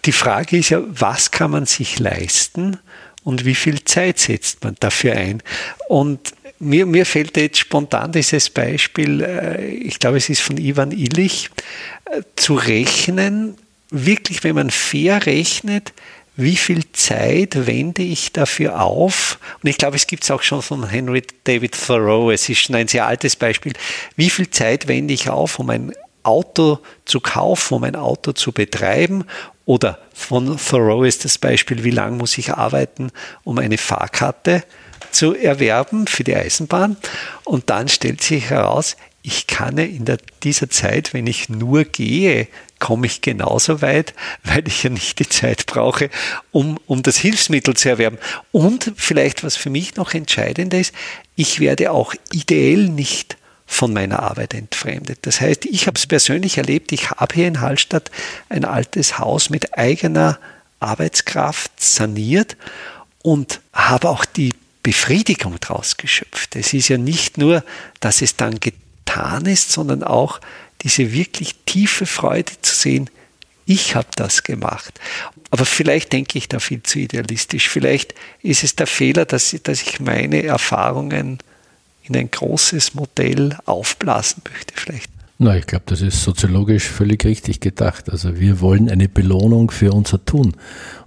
Die 0.04 0.12
Frage 0.12 0.58
ist 0.58 0.68
ja, 0.68 0.80
was 0.88 1.32
kann 1.32 1.50
man 1.50 1.66
sich 1.66 1.98
leisten 1.98 2.78
und 3.24 3.44
wie 3.44 3.54
viel 3.54 3.84
Zeit 3.84 4.18
setzt 4.18 4.64
man 4.64 4.76
dafür 4.80 5.14
ein? 5.14 5.42
Und 5.88 6.32
mir, 6.58 6.86
mir 6.86 7.06
fällt 7.06 7.36
jetzt 7.36 7.58
spontan 7.58 8.12
dieses 8.12 8.50
Beispiel, 8.50 9.20
äh, 9.22 9.66
ich 9.66 9.98
glaube, 9.98 10.16
es 10.16 10.28
ist 10.28 10.42
von 10.42 10.56
Ivan 10.56 10.92
Illich, 10.92 11.50
äh, 12.04 12.22
zu 12.36 12.54
rechnen, 12.54 13.56
wirklich, 13.90 14.44
wenn 14.44 14.54
man 14.54 14.70
fair 14.70 15.26
rechnet, 15.26 15.92
wie 16.36 16.56
viel 16.56 16.90
Zeit 16.92 17.66
wende 17.66 18.02
ich 18.02 18.32
dafür 18.32 18.80
auf? 18.80 19.38
Und 19.62 19.68
ich 19.68 19.76
glaube, 19.76 19.96
es 19.96 20.06
gibt 20.06 20.24
es 20.24 20.30
auch 20.30 20.42
schon 20.42 20.62
von 20.62 20.88
Henry 20.88 21.22
David 21.44 21.76
Thoreau, 21.86 22.30
es 22.30 22.48
ist 22.48 22.60
schon 22.60 22.76
ein 22.76 22.88
sehr 22.88 23.06
altes 23.06 23.36
Beispiel. 23.36 23.74
Wie 24.16 24.30
viel 24.30 24.48
Zeit 24.48 24.88
wende 24.88 25.12
ich 25.12 25.28
auf, 25.28 25.58
um 25.58 25.68
ein 25.68 25.92
Auto 26.22 26.78
zu 27.04 27.20
kaufen, 27.20 27.74
um 27.74 27.84
ein 27.84 27.96
Auto 27.96 28.32
zu 28.32 28.52
betreiben? 28.52 29.24
Oder 29.64 29.98
von 30.12 30.56
Thoreau 30.58 31.04
ist 31.04 31.24
das 31.24 31.38
Beispiel, 31.38 31.84
wie 31.84 31.90
lange 31.90 32.16
muss 32.16 32.38
ich 32.38 32.52
arbeiten, 32.52 33.10
um 33.44 33.58
eine 33.58 33.78
Fahrkarte 33.78 34.64
zu 35.10 35.34
erwerben 35.34 36.06
für 36.06 36.24
die 36.24 36.34
Eisenbahn. 36.34 36.96
Und 37.44 37.70
dann 37.70 37.88
stellt 37.88 38.22
sich 38.22 38.50
heraus, 38.50 38.96
ich 39.22 39.46
kann 39.46 39.78
ja 39.78 39.84
in 39.84 40.04
der, 40.04 40.18
dieser 40.42 40.68
Zeit, 40.68 41.14
wenn 41.14 41.28
ich 41.28 41.48
nur 41.48 41.84
gehe, 41.84 42.48
komme 42.80 43.06
ich 43.06 43.20
genauso 43.20 43.80
weit, 43.80 44.14
weil 44.42 44.66
ich 44.66 44.82
ja 44.82 44.90
nicht 44.90 45.20
die 45.20 45.28
Zeit 45.28 45.66
brauche, 45.66 46.10
um, 46.50 46.78
um 46.86 47.04
das 47.04 47.18
Hilfsmittel 47.18 47.74
zu 47.76 47.88
erwerben. 47.88 48.18
Und 48.50 48.92
vielleicht, 48.96 49.44
was 49.44 49.54
für 49.54 49.70
mich 49.70 49.94
noch 49.94 50.14
entscheidender 50.14 50.80
ist, 50.80 50.92
ich 51.36 51.60
werde 51.60 51.92
auch 51.92 52.14
ideell 52.32 52.88
nicht 52.88 53.36
von 53.72 53.92
meiner 53.92 54.22
Arbeit 54.22 54.52
entfremdet. 54.52 55.20
Das 55.22 55.40
heißt, 55.40 55.64
ich 55.64 55.86
habe 55.86 55.98
es 55.98 56.06
persönlich 56.06 56.58
erlebt, 56.58 56.92
ich 56.92 57.10
habe 57.10 57.34
hier 57.34 57.48
in 57.48 57.60
Hallstatt 57.60 58.10
ein 58.50 58.64
altes 58.64 59.18
Haus 59.18 59.48
mit 59.48 59.78
eigener 59.78 60.38
Arbeitskraft 60.78 61.72
saniert 61.80 62.56
und 63.22 63.60
habe 63.72 64.10
auch 64.10 64.26
die 64.26 64.52
Befriedigung 64.82 65.56
daraus 65.60 65.96
geschöpft. 65.96 66.54
Es 66.54 66.74
ist 66.74 66.88
ja 66.88 66.98
nicht 66.98 67.38
nur, 67.38 67.64
dass 68.00 68.20
es 68.20 68.36
dann 68.36 68.60
getan 68.60 69.46
ist, 69.46 69.72
sondern 69.72 70.02
auch 70.02 70.40
diese 70.82 71.12
wirklich 71.12 71.54
tiefe 71.64 72.04
Freude 72.04 72.52
zu 72.60 72.74
sehen, 72.74 73.08
ich 73.64 73.94
habe 73.94 74.08
das 74.16 74.42
gemacht. 74.42 75.00
Aber 75.50 75.64
vielleicht 75.64 76.12
denke 76.12 76.36
ich 76.36 76.48
da 76.48 76.58
viel 76.58 76.82
zu 76.82 76.98
idealistisch. 76.98 77.68
Vielleicht 77.68 78.14
ist 78.42 78.64
es 78.64 78.76
der 78.76 78.88
Fehler, 78.88 79.24
dass, 79.24 79.52
ich 79.54 80.00
meine 80.00 80.42
Erfahrungen 80.42 81.38
in 82.02 82.16
ein 82.16 82.30
großes 82.30 82.94
Modell 82.94 83.56
aufblasen 83.64 84.42
möchte. 84.50 84.74
Vielleicht. 84.74 85.10
Na, 85.38 85.56
ich 85.56 85.66
glaube, 85.66 85.84
das 85.86 86.02
ist 86.02 86.22
soziologisch 86.22 86.88
völlig 86.88 87.24
richtig 87.24 87.60
gedacht. 87.60 88.10
Also 88.10 88.38
wir 88.38 88.60
wollen 88.60 88.88
eine 88.88 89.08
Belohnung 89.08 89.70
für 89.70 89.92
unser 89.92 90.24
Tun. 90.24 90.54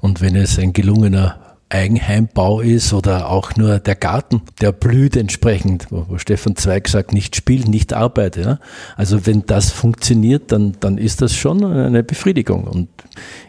Und 0.02 0.22
wenn 0.22 0.36
es 0.36 0.60
ein 0.60 0.74
gelungener 0.74 1.45
Eigenheimbau 1.70 2.62
ist 2.62 2.94
oder 2.94 3.30
auch 3.30 3.56
nur 3.56 3.80
der 3.80 3.96
Garten, 3.96 4.44
der 4.62 4.72
blüht 4.72 5.16
entsprechend, 5.16 5.88
wo, 5.90 6.18
Stefan 6.18 6.56
Zweig 6.56 6.88
sagt, 6.88 7.12
nicht 7.12 7.36
Spiel, 7.36 7.66
nicht 7.66 7.92
Arbeit. 7.92 8.38
Ja? 8.38 8.60
Also 8.96 9.26
wenn 9.26 9.46
das 9.48 9.72
funktioniert, 9.72 10.52
dann, 10.52 10.78
dann 10.80 11.00
ist 11.00 11.22
das 11.24 11.36
schon 11.36 11.64
eine 11.66 12.04
Befriedigung. 12.04 12.66
Und 12.66 12.90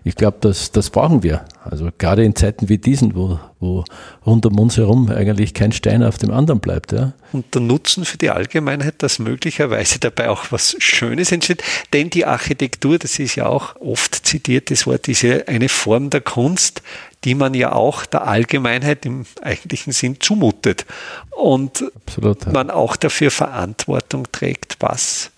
ich 0.02 0.14
glaube, 0.14 0.38
das, 0.40 0.72
das 0.72 0.88
brauchen 0.88 1.22
wir. 1.22 1.44
Also 1.62 1.90
gerade 1.98 2.24
in 2.24 2.34
Zeiten 2.34 2.70
wie 2.70 2.78
diesen, 2.78 3.14
wo, 3.14 3.38
wo 3.60 3.84
rund 4.24 4.46
um 4.46 4.58
uns 4.58 4.78
herum 4.78 5.10
eigentlich 5.10 5.52
kein 5.52 5.72
Stein 5.72 6.02
auf 6.02 6.16
dem 6.16 6.30
anderen 6.30 6.60
bleibt. 6.60 6.92
Ja. 6.92 7.12
Und 7.32 7.54
der 7.54 7.60
Nutzen 7.60 8.06
für 8.06 8.16
die 8.16 8.30
Allgemeinheit, 8.30 9.02
dass 9.02 9.18
möglicherweise 9.18 9.98
dabei 9.98 10.30
auch 10.30 10.52
was 10.52 10.76
Schönes 10.78 11.32
entsteht. 11.32 11.62
Denn 11.92 12.08
die 12.08 12.24
Architektur, 12.24 12.98
das 12.98 13.18
ist 13.18 13.34
ja 13.34 13.46
auch 13.46 13.76
oft 13.76 14.26
zitiertes 14.26 14.86
Wort, 14.86 15.08
ist 15.08 15.22
ja 15.22 15.38
eine 15.46 15.68
Form 15.68 16.08
der 16.08 16.22
Kunst, 16.22 16.82
die 17.26 17.34
man 17.34 17.54
ja 17.54 17.72
auch 17.72 18.06
der 18.06 18.26
Allgemeinheit 18.26 19.04
im 19.04 19.26
eigentlichen 19.42 19.92
Sinn 19.92 20.18
zumutet. 20.20 20.86
Und 21.32 21.84
Absolut, 22.06 22.46
ja. 22.46 22.52
man 22.52 22.70
auch 22.70 22.94
dafür 22.94 23.32
Verantwortung 23.32 24.28
trägt, 24.30 24.76
was 24.78 25.32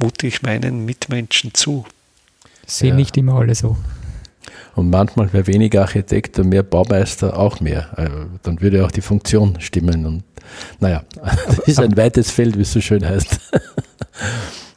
mute 0.00 0.26
ich 0.26 0.40
meinen 0.40 0.86
Mitmenschen 0.86 1.52
zu. 1.52 1.84
Sehen 2.66 2.88
ja. 2.88 2.94
nicht 2.94 3.16
immer 3.18 3.34
alle 3.34 3.54
so. 3.54 3.76
Und 4.74 4.88
manchmal 4.88 5.30
wäre 5.34 5.46
weniger 5.46 5.82
Architekt 5.82 6.38
und 6.38 6.48
mehr 6.48 6.62
Baumeister 6.62 7.38
auch 7.38 7.60
mehr. 7.60 7.90
Also 7.98 8.24
dann 8.42 8.62
würde 8.62 8.82
auch 8.86 8.90
die 8.90 9.02
Funktion 9.02 9.60
stimmen. 9.60 10.06
Und 10.06 10.24
naja, 10.80 11.04
das 11.46 11.58
ist 11.58 11.78
ein 11.78 11.94
weites 11.94 12.30
Feld, 12.30 12.56
wie 12.56 12.62
es 12.62 12.72
so 12.72 12.80
schön 12.80 13.06
heißt. 13.06 13.38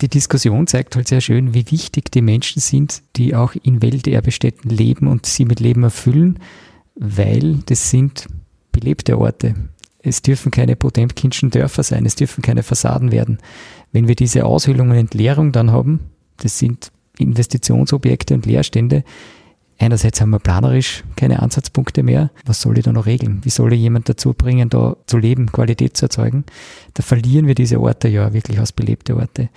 Die 0.01 0.10
Diskussion 0.10 0.67
zeigt 0.67 0.95
halt 0.95 1.08
sehr 1.08 1.21
schön, 1.21 1.53
wie 1.53 1.71
wichtig 1.71 2.12
die 2.12 2.21
Menschen 2.21 2.62
sind, 2.62 3.01
die 3.15 3.36
auch 3.36 3.55
in 3.63 3.81
Welterbestätten 3.81 4.69
leben 4.69 5.08
und 5.08 5.25
sie 5.25 5.45
mit 5.45 5.60
Leben 5.60 5.84
erfüllen, 5.84 6.39
weil 6.95 7.60
das 7.65 7.89
sind 7.89 8.27
belebte 8.71 9.17
Orte. 9.17 9.55
Es 9.99 10.21
dürfen 10.21 10.51
keine 10.51 10.75
Potemkinschen 10.75 11.49
Dörfer 11.49 11.84
sein, 11.84 12.05
es 12.05 12.15
dürfen 12.15 12.41
keine 12.41 12.62
Fassaden 12.62 13.12
werden. 13.12 13.39
Wenn 13.91 14.08
wir 14.08 14.15
diese 14.15 14.45
Aushöhlung 14.45 14.89
und 14.89 14.97
Entleerung 14.97 15.51
dann 15.51 15.71
haben, 15.71 16.01
das 16.38 16.60
sind 16.60 16.91
Investitionsobjekte 17.17 18.34
und 18.34 18.45
Leerstände. 18.45 19.03
Einerseits 19.77 20.21
haben 20.21 20.29
wir 20.29 20.39
planerisch 20.39 21.03
keine 21.15 21.41
Ansatzpunkte 21.41 22.01
mehr. 22.01 22.31
Was 22.45 22.61
soll 22.61 22.77
ich 22.77 22.85
da 22.85 22.93
noch 22.93 23.05
regeln? 23.05 23.41
Wie 23.43 23.49
soll 23.49 23.73
ich 23.73 23.81
jemand 23.81 24.07
dazu 24.07 24.33
bringen, 24.33 24.69
da 24.69 24.95
zu 25.05 25.17
leben, 25.17 25.51
Qualität 25.51 25.97
zu 25.97 26.05
erzeugen? 26.05 26.45
Da 26.93 27.03
verlieren 27.03 27.45
wir 27.47 27.55
diese 27.55 27.79
Orte 27.79 28.07
ja 28.07 28.33
wirklich 28.33 28.59
als 28.59 28.71
belebte 28.71 29.15
Orte. 29.17 29.49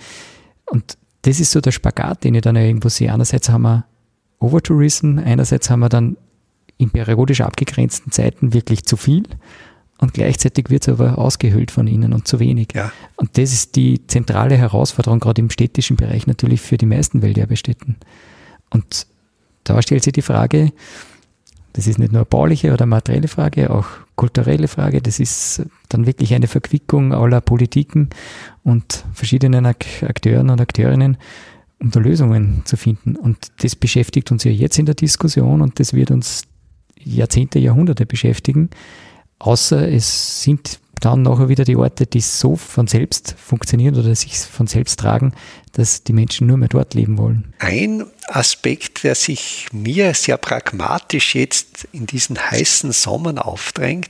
Und 0.65 0.97
das 1.21 1.39
ist 1.39 1.51
so 1.51 1.61
der 1.61 1.71
Spagat, 1.71 2.23
den 2.23 2.35
ich 2.35 2.41
dann 2.41 2.55
irgendwo 2.55 2.89
sehe. 2.89 3.13
Einerseits 3.13 3.49
haben 3.49 3.61
wir 3.61 3.85
Overtourism, 4.39 5.19
einerseits 5.19 5.69
haben 5.69 5.81
wir 5.81 5.89
dann 5.89 6.17
in 6.77 6.89
periodisch 6.91 7.41
abgegrenzten 7.41 8.11
Zeiten 8.11 8.53
wirklich 8.53 8.85
zu 8.85 8.95
viel 8.97 9.23
und 9.99 10.13
gleichzeitig 10.13 10.69
wird 10.69 10.87
es 10.87 10.93
aber 10.93 11.17
ausgehöhlt 11.17 11.71
von 11.71 11.87
ihnen 11.87 12.13
und 12.13 12.25
zu 12.25 12.39
wenig. 12.39 12.69
Ja. 12.73 12.91
Und 13.17 13.37
das 13.37 13.51
ist 13.51 13.75
die 13.75 14.07
zentrale 14.07 14.55
Herausforderung, 14.55 15.19
gerade 15.19 15.41
im 15.41 15.49
städtischen 15.49 15.97
Bereich 15.97 16.25
natürlich 16.25 16.61
für 16.61 16.77
die 16.77 16.85
meisten 16.85 17.21
Welterbestätten. 17.21 17.97
Und 18.69 19.07
da 19.69 19.81
stellt 19.81 20.03
sich 20.03 20.13
die 20.13 20.21
Frage, 20.21 20.71
das 21.73 21.87
ist 21.87 21.99
nicht 21.99 22.11
nur 22.11 22.21
eine 22.21 22.25
bauliche 22.25 22.73
oder 22.73 22.85
materielle 22.85 23.27
Frage, 23.27 23.69
auch 23.69 23.85
kulturelle 24.15 24.67
Frage, 24.67 25.01
das 25.01 25.19
ist 25.19 25.63
dann 25.89 26.05
wirklich 26.05 26.33
eine 26.33 26.47
Verquickung 26.47 27.13
aller 27.13 27.41
Politiken 27.41 28.09
und 28.63 29.05
verschiedenen 29.13 29.65
Akteuren 29.65 30.49
und 30.49 30.59
Akteurinnen, 30.59 31.17
um 31.79 31.91
da 31.91 31.99
Lösungen 31.99 32.63
zu 32.65 32.75
finden. 32.75 33.15
Und 33.15 33.37
das 33.61 33.75
beschäftigt 33.75 34.31
uns 34.31 34.43
ja 34.43 34.51
jetzt 34.51 34.79
in 34.79 34.87
der 34.87 34.95
Diskussion 34.95 35.61
und 35.61 35.79
das 35.79 35.93
wird 35.93 36.11
uns 36.11 36.43
Jahrzehnte, 37.01 37.59
Jahrhunderte 37.59 38.05
beschäftigen 38.05 38.69
Außer 39.39 39.89
es 39.89 40.43
sind 40.43 40.79
dann 40.99 41.21
nachher 41.21 41.49
wieder 41.49 41.63
die 41.63 41.75
Orte, 41.75 42.05
die 42.05 42.21
so 42.21 42.55
von 42.55 42.87
selbst 42.87 43.35
funktionieren 43.37 43.95
oder 43.95 44.13
sich 44.15 44.37
von 44.37 44.67
selbst 44.67 44.99
tragen, 44.99 45.33
dass 45.73 46.03
die 46.03 46.13
Menschen 46.13 46.47
nur 46.47 46.57
mehr 46.57 46.69
dort 46.69 46.93
leben 46.93 47.17
wollen. 47.17 47.53
Ein 47.59 48.05
Aspekt, 48.27 49.03
der 49.03 49.15
sich 49.15 49.67
mir 49.71 50.13
sehr 50.13 50.37
pragmatisch 50.37 51.35
jetzt 51.35 51.87
in 51.91 52.05
diesen 52.05 52.39
heißen 52.39 52.91
Sommern 52.91 53.37
aufdrängt, 53.37 54.09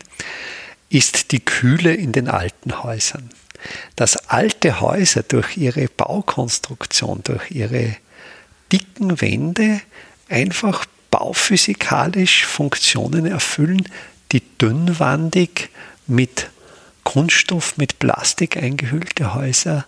ist 0.90 1.32
die 1.32 1.40
Kühle 1.40 1.94
in 1.94 2.12
den 2.12 2.28
alten 2.28 2.84
Häusern. 2.84 3.30
Dass 3.96 4.30
alte 4.30 4.82
Häuser 4.82 5.24
durch 5.24 5.58
ihre 5.58 5.88
Baukonstruktion, 5.88 7.22
durch 7.24 7.52
ihre 7.52 7.96
dicken 8.72 9.22
Wände 9.22 9.82
einfach 10.30 10.86
bauphysikalisch 11.12 12.46
Funktionen 12.46 13.26
erfüllen, 13.26 13.88
die 14.32 14.42
dünnwandig 14.58 15.70
mit 16.08 16.50
Kunststoff, 17.10 17.76
mit 17.78 17.98
Plastik 17.98 18.56
eingehüllte 18.56 19.34
Häuser 19.34 19.88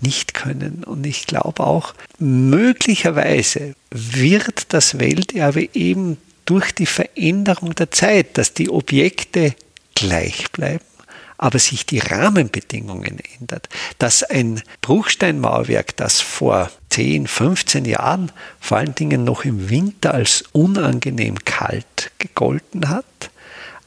nicht 0.00 0.32
können. 0.32 0.84
Und 0.84 1.06
ich 1.06 1.26
glaube 1.26 1.62
auch, 1.62 1.92
möglicherweise 2.18 3.74
wird 3.90 4.72
das 4.72 4.98
Welterbe 4.98 5.68
eben 5.74 6.16
durch 6.46 6.72
die 6.72 6.86
Veränderung 6.86 7.74
der 7.74 7.90
Zeit, 7.90 8.38
dass 8.38 8.54
die 8.54 8.70
Objekte 8.70 9.54
gleich 9.94 10.50
bleiben, 10.50 10.86
aber 11.36 11.58
sich 11.58 11.84
die 11.84 11.98
Rahmenbedingungen 11.98 13.18
ändert, 13.38 13.68
dass 13.98 14.22
ein 14.22 14.62
Bruchsteinmauerwerk, 14.80 15.94
das 15.98 16.22
vor 16.22 16.70
10, 16.88 17.26
15 17.26 17.84
Jahren 17.84 18.32
vor 18.60 18.78
allen 18.78 18.94
Dingen 18.94 19.24
noch 19.24 19.44
im 19.44 19.68
Winter 19.68 20.14
als 20.14 20.44
unangenehm 20.52 21.36
kalt 21.44 22.12
gegolten 22.16 22.88
hat, 22.88 23.04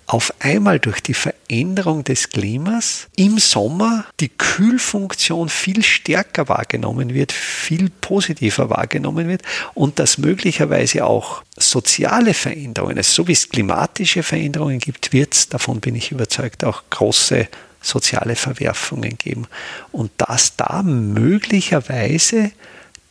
auf 0.07 0.33
einmal 0.39 0.79
durch 0.79 1.01
die 1.01 1.13
Veränderung 1.13 2.03
des 2.03 2.29
Klimas 2.29 3.07
im 3.15 3.39
Sommer 3.39 4.05
die 4.19 4.29
Kühlfunktion 4.29 5.49
viel 5.49 5.83
stärker 5.83 6.47
wahrgenommen 6.47 7.13
wird, 7.13 7.31
viel 7.31 7.89
positiver 7.89 8.69
wahrgenommen 8.69 9.27
wird 9.27 9.41
und 9.73 9.97
dass 9.97 10.17
möglicherweise 10.17 11.05
auch 11.05 11.43
soziale 11.57 12.33
Veränderungen, 12.33 12.97
also 12.97 13.23
so 13.23 13.27
wie 13.27 13.33
es 13.33 13.49
klimatische 13.49 14.21
Veränderungen 14.21 14.79
gibt, 14.79 15.11
wird 15.11 15.33
es, 15.33 15.49
davon 15.49 15.79
bin 15.79 15.95
ich 15.95 16.11
überzeugt, 16.11 16.63
auch 16.63 16.83
große 16.89 17.47
soziale 17.81 18.35
Verwerfungen 18.35 19.17
geben. 19.17 19.47
Und 19.91 20.11
dass 20.17 20.55
da 20.55 20.81
möglicherweise 20.83 22.51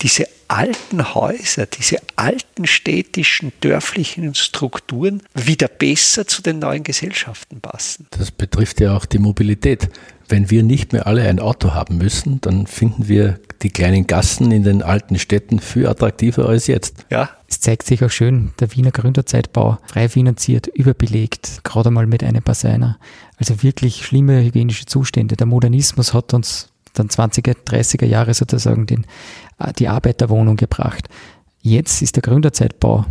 diese 0.05 0.29
alten 0.49 1.15
Häuser, 1.15 1.65
diese 1.65 1.97
alten 2.15 2.67
städtischen, 2.67 3.53
dörflichen 3.63 4.35
Strukturen 4.35 5.23
wieder 5.35 5.67
besser 5.67 6.27
zu 6.27 6.43
den 6.43 6.59
neuen 6.59 6.85
Gesellschaften 6.85 7.61
passen. 7.61 8.07
Das 8.11 8.31
betrifft 8.31 8.81
ja 8.81 8.95
auch 8.95 9.07
die 9.07 9.19
Mobilität. 9.19 9.89
Wenn 10.29 10.51
wir 10.51 10.63
nicht 10.63 10.93
mehr 10.93 11.07
alle 11.07 11.23
ein 11.27 11.41
Auto 11.41 11.73
haben 11.73 11.97
müssen, 11.97 12.41
dann 12.43 12.67
finden 12.67 13.09
wir 13.09 13.41
die 13.63 13.71
kleinen 13.71 14.07
Gassen 14.07 14.53
in 14.53 14.63
den 14.63 14.83
alten 14.83 15.19
Städten 15.19 15.59
viel 15.59 15.87
attraktiver 15.87 16.51
als 16.51 16.67
jetzt. 16.67 17.07
Ja. 17.11 17.31
Es 17.49 17.61
zeigt 17.61 17.87
sich 17.87 18.05
auch 18.05 18.11
schön, 18.11 18.53
der 18.61 18.75
Wiener 18.77 18.91
Gründerzeitbau, 18.91 19.79
frei 19.87 20.11
finanziert, 20.11 20.67
überbelegt, 20.67 21.65
gerade 21.65 21.91
mal 21.91 22.07
mit 22.07 22.23
einem 22.23 22.43
Passeiner. 22.43 22.99
Also 23.39 23.63
wirklich 23.63 24.05
schlimme 24.05 24.43
hygienische 24.43 24.85
Zustände. 24.85 25.37
Der 25.37 25.47
Modernismus 25.47 26.13
hat 26.13 26.35
uns 26.35 26.69
dann 26.95 27.09
20er, 27.09 27.57
30er 27.67 28.07
Jahre 28.07 28.35
sozusagen 28.35 28.87
den, 28.87 29.07
die 29.79 29.89
Arbeiterwohnung 29.89 30.57
gebracht. 30.57 31.09
Jetzt 31.61 32.03
ist 32.03 32.17
der 32.17 32.23
Gründerzeitbau 32.23 33.07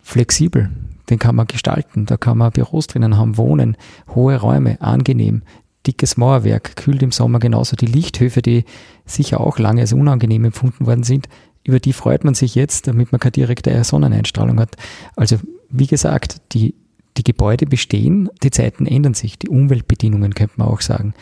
flexibel. 0.00 0.70
Den 1.10 1.18
kann 1.18 1.36
man 1.36 1.46
gestalten. 1.46 2.06
Da 2.06 2.16
kann 2.16 2.38
man 2.38 2.52
Büros 2.52 2.86
drinnen 2.86 3.16
haben, 3.16 3.36
wohnen, 3.36 3.76
hohe 4.14 4.36
Räume, 4.36 4.80
angenehm, 4.80 5.42
dickes 5.86 6.16
Mauerwerk, 6.16 6.76
kühlt 6.76 7.02
im 7.02 7.12
Sommer 7.12 7.38
genauso. 7.38 7.76
Die 7.76 7.86
Lichthöfe, 7.86 8.42
die 8.42 8.64
sicher 9.06 9.40
auch 9.40 9.58
lange 9.58 9.82
als 9.82 9.92
unangenehm 9.92 10.44
empfunden 10.44 10.86
worden 10.86 11.02
sind, 11.02 11.28
über 11.64 11.80
die 11.80 11.92
freut 11.92 12.24
man 12.24 12.34
sich 12.34 12.54
jetzt, 12.54 12.86
damit 12.86 13.12
man 13.12 13.20
keine 13.20 13.32
direkte 13.32 13.84
Sonneneinstrahlung 13.84 14.58
hat. 14.58 14.76
Also, 15.16 15.36
wie 15.68 15.86
gesagt, 15.86 16.40
die, 16.52 16.74
die 17.18 17.24
Gebäude 17.24 17.66
bestehen, 17.66 18.30
die 18.42 18.50
Zeiten 18.50 18.86
ändern 18.86 19.14
sich, 19.14 19.38
die 19.38 19.48
Umweltbedingungen 19.48 20.34
könnte 20.34 20.54
man 20.56 20.68
auch 20.68 20.80
sagen. 20.80 21.12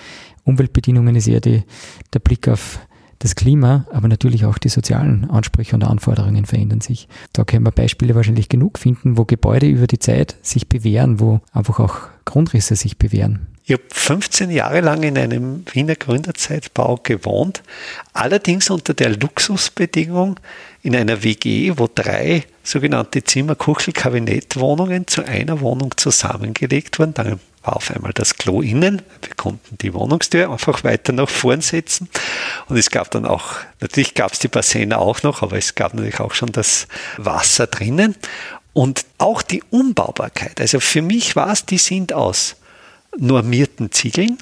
Umweltbedingungen 0.45 1.17
ist 1.17 1.27
eher 1.27 1.41
die, 1.41 1.65
der 2.13 2.21
Blick 2.21 2.47
auf 2.47 2.79
das 3.19 3.35
Klima, 3.35 3.87
aber 3.91 4.09
natürlich 4.09 4.45
auch 4.45 4.59
die 4.59 4.69
sozialen 4.69 5.31
Ansprüche 5.31 5.75
und 5.75 5.85
Anforderungen 5.85 6.45
verändern 6.45 6.81
sich. 6.81 7.09
Da 7.33 7.45
können 7.45 7.65
wir 7.65 7.73
Beispiele 7.73 8.15
wahrscheinlich 8.15 8.49
genug 8.49 8.79
finden, 8.79 9.17
wo 9.17 9.25
Gebäude 9.25 9.67
über 9.67 9.87
die 9.87 9.99
Zeit 9.99 10.37
sich 10.43 10.69
bewähren, 10.69 11.21
wo 11.21 11.41
einfach 11.53 11.81
auch 11.81 11.97
Grundrisse 12.25 12.77
sich 12.77 12.99
bewähren. 12.99 13.47
Ich 13.69 13.73
habe 13.73 13.83
15 13.91 14.51
Jahre 14.51 14.81
lang 14.81 15.03
in 15.03 15.19
einem 15.19 15.65
Wiener 15.73 15.97
Gründerzeitbau 15.97 17.01
gewohnt, 17.03 17.65
allerdings 18.13 18.71
unter 18.71 18.95
der 18.95 19.17
Luxusbedingung 19.17 20.39
in 20.83 20.95
einer 20.95 21.25
WG, 21.25 21.73
wo 21.77 21.89
drei 21.93 22.45
sogenannte 22.63 23.25
Zimmer, 23.25 23.57
Kuchel, 23.57 23.93
Kabinettwohnungen 23.93 25.09
zu 25.09 25.25
einer 25.25 25.61
Wohnung 25.61 25.95
zusammengelegt 25.97 27.01
wurden. 27.01 27.41
War 27.67 27.77
auf 27.77 27.91
einmal 27.91 28.13
das 28.13 28.37
Klo 28.37 28.63
innen. 28.63 29.03
Wir 29.23 29.35
konnten 29.37 29.77
die 29.79 29.93
Wohnungstür 29.93 30.51
einfach 30.53 30.85
weiter 30.85 31.13
nach 31.13 31.29
vorn 31.29 31.61
setzen. 31.61 32.09
Und 32.69 32.77
es 32.77 32.91
gab 32.91 33.11
dann 33.11 33.27
auch, 33.27 33.57
natürlich 33.81 34.15
gab 34.15 34.33
es 34.33 34.39
die 34.39 34.47
Bassine 34.47 34.99
auch 34.99 35.25
noch, 35.25 35.43
aber 35.43 35.59
es 35.59 35.75
gab 35.75 35.93
natürlich 35.93 36.21
auch 36.21 36.33
schon 36.33 36.53
das 36.53 36.87
Wasser 37.17 37.67
drinnen. 37.67 38.15
Und 38.73 39.05
auch 39.19 39.43
die 39.43 39.65
Umbaubarkeit. 39.71 40.61
Also 40.61 40.79
für 40.79 41.03
mich 41.03 41.35
war 41.35 41.51
es, 41.51 41.67
die 41.67 41.79
sind 41.79 42.13
aus 42.13 42.55
normierten 43.19 43.91
Ziegeln 43.91 44.39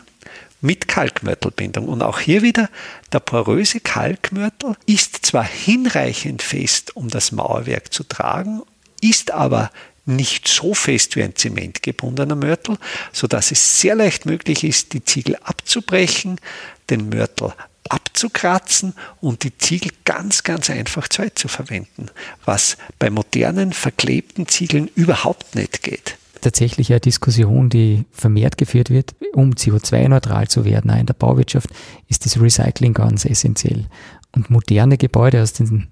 mit 0.61 0.87
Kalkmörtelbindung. 0.87 1.89
Und 1.89 2.03
auch 2.03 2.18
hier 2.18 2.43
wieder, 2.43 2.68
der 3.12 3.20
poröse 3.20 3.81
Kalkmörtel 3.81 4.77
ist 4.85 5.25
zwar 5.25 5.45
hinreichend 5.45 6.43
fest, 6.43 6.95
um 6.95 7.09
das 7.09 7.33
Mauerwerk 7.33 7.91
zu 7.91 8.05
tragen, 8.05 8.62
ist 9.01 9.31
aber 9.31 9.70
nicht 10.07 10.49
so 10.49 10.75
fest 10.75 11.17
wie 11.17 11.23
ein 11.23 11.35
zementgebundener 11.35 12.37
Mörtel, 12.37 12.77
sodass 13.13 13.51
es 13.51 13.81
sehr 13.81 13.95
leicht 13.95 14.27
möglich 14.27 14.65
ist, 14.65 14.93
die 14.93 15.05
Ziegel 15.05 15.37
abzubrechen, 15.37 16.41
den 16.91 17.09
Mörtel 17.09 17.53
abzukratzen 17.89 18.95
und 19.21 19.45
die 19.45 19.57
Ziegel 19.59 19.93
ganz, 20.05 20.43
ganz 20.43 20.71
einfach 20.71 21.09
zu 21.09 21.49
verwenden, 21.49 22.11
was 22.45 22.77
bei 22.99 23.11
modernen 23.11 23.73
verklebten 23.73 24.49
Ziegeln 24.49 24.89
überhaupt 24.95 25.55
nicht 25.55 25.83
geht 25.83 26.17
tatsächlich 26.45 26.91
eine 26.91 27.01
Diskussion, 27.01 27.71
die 27.71 28.05
vermehrt 28.13 28.59
geführt 28.59 28.91
wird, 28.91 29.15
um 29.33 29.53
CO2-neutral 29.53 30.49
zu 30.49 30.65
werden. 30.65 30.91
Auch 30.91 30.99
in 30.99 31.07
der 31.07 31.15
Bauwirtschaft 31.15 31.71
ist 32.09 32.25
das 32.25 32.41
Recycling 32.41 32.93
ganz 32.93 33.25
essentiell. 33.25 33.87
Und 34.33 34.51
moderne 34.51 34.99
Gebäude 34.99 35.43
aus 35.43 35.55
den 35.55 35.89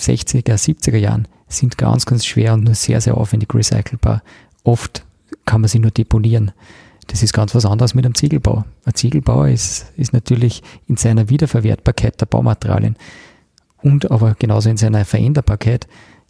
60er, 0.00 0.54
70er 0.54 0.96
Jahren 0.96 1.28
sind 1.48 1.78
ganz, 1.78 2.06
ganz 2.06 2.24
schwer 2.24 2.54
und 2.54 2.64
nur 2.64 2.74
sehr, 2.74 3.00
sehr 3.00 3.16
aufwendig 3.16 3.54
recycelbar. 3.54 4.22
Oft 4.64 5.04
kann 5.44 5.60
man 5.60 5.68
sie 5.68 5.78
nur 5.78 5.90
deponieren. 5.90 6.52
Das 7.06 7.22
ist 7.22 7.32
ganz 7.32 7.54
was 7.54 7.66
anderes 7.66 7.94
mit 7.94 8.04
einem 8.04 8.14
Ziegelbau. 8.14 8.64
Ein 8.84 8.94
Ziegelbau 8.94 9.44
ist, 9.44 9.86
ist 9.96 10.12
natürlich 10.12 10.62
in 10.86 10.96
seiner 10.96 11.28
Wiederverwertbarkeit 11.28 12.20
der 12.20 12.26
Baumaterialien 12.26 12.96
und 13.82 14.10
aber 14.10 14.36
genauso 14.38 14.70
in 14.70 14.76
seiner 14.76 15.04
Veränderbarkeit 15.04 15.88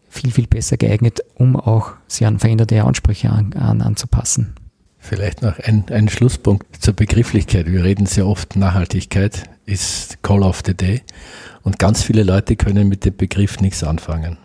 viel, 0.08 0.30
viel 0.30 0.46
besser 0.46 0.76
geeignet, 0.76 1.20
um 1.34 1.56
auch 1.56 1.92
sich 2.08 2.26
an 2.26 2.38
veränderte 2.38 2.82
Ansprüche 2.82 3.30
an, 3.30 3.52
an, 3.52 3.82
anzupassen. 3.82 4.54
Vielleicht 4.98 5.42
noch 5.42 5.58
ein, 5.58 5.84
ein 5.90 6.08
Schlusspunkt 6.08 6.82
zur 6.82 6.94
Begrifflichkeit. 6.94 7.66
Wir 7.66 7.84
reden 7.84 8.06
sehr 8.06 8.26
oft, 8.26 8.56
Nachhaltigkeit 8.56 9.44
ist 9.66 10.22
Call 10.22 10.42
of 10.42 10.62
the 10.66 10.74
Day 10.74 11.02
und 11.62 11.78
ganz 11.78 12.02
viele 12.02 12.22
Leute 12.22 12.56
können 12.56 12.88
mit 12.88 13.04
dem 13.04 13.16
Begriff 13.16 13.60
nichts 13.60 13.84
anfangen. 13.84 14.38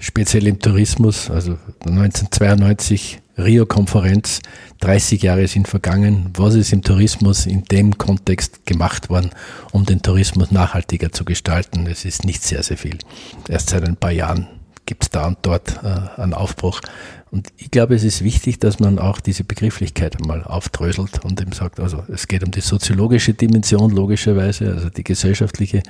Speziell 0.00 0.46
im 0.46 0.60
Tourismus, 0.60 1.30
also 1.30 1.58
1992 1.84 3.20
Rio-Konferenz, 3.36 4.40
30 4.80 5.22
Jahre 5.22 5.46
sind 5.46 5.68
vergangen. 5.68 6.30
Was 6.36 6.54
ist 6.54 6.72
im 6.72 6.82
Tourismus 6.82 7.46
in 7.46 7.64
dem 7.64 7.98
Kontext 7.98 8.66
gemacht 8.66 9.10
worden, 9.10 9.30
um 9.72 9.84
den 9.86 10.02
Tourismus 10.02 10.50
nachhaltiger 10.50 11.12
zu 11.12 11.24
gestalten? 11.24 11.86
Es 11.86 12.04
ist 12.04 12.24
nicht 12.24 12.42
sehr, 12.42 12.62
sehr 12.62 12.76
viel. 12.76 12.98
Erst 13.48 13.70
seit 13.70 13.84
ein 13.84 13.96
paar 13.96 14.12
Jahren 14.12 14.48
gibt 14.86 15.04
es 15.04 15.10
da 15.10 15.26
und 15.26 15.38
dort 15.42 15.80
äh, 15.84 16.20
einen 16.20 16.34
Aufbruch. 16.34 16.80
Und 17.30 17.48
ich 17.56 17.70
glaube, 17.70 17.94
es 17.94 18.04
ist 18.04 18.24
wichtig, 18.24 18.58
dass 18.58 18.80
man 18.80 18.98
auch 18.98 19.20
diese 19.20 19.44
Begrifflichkeit 19.44 20.20
einmal 20.20 20.44
aufdröselt 20.44 21.24
und 21.24 21.40
eben 21.40 21.52
sagt, 21.52 21.80
also 21.80 22.02
es 22.08 22.26
geht 22.26 22.44
um 22.44 22.50
die 22.50 22.60
soziologische 22.60 23.34
Dimension 23.34 23.90
logischerweise, 23.90 24.72
also 24.72 24.88
die 24.88 25.04
gesellschaftliche 25.04 25.82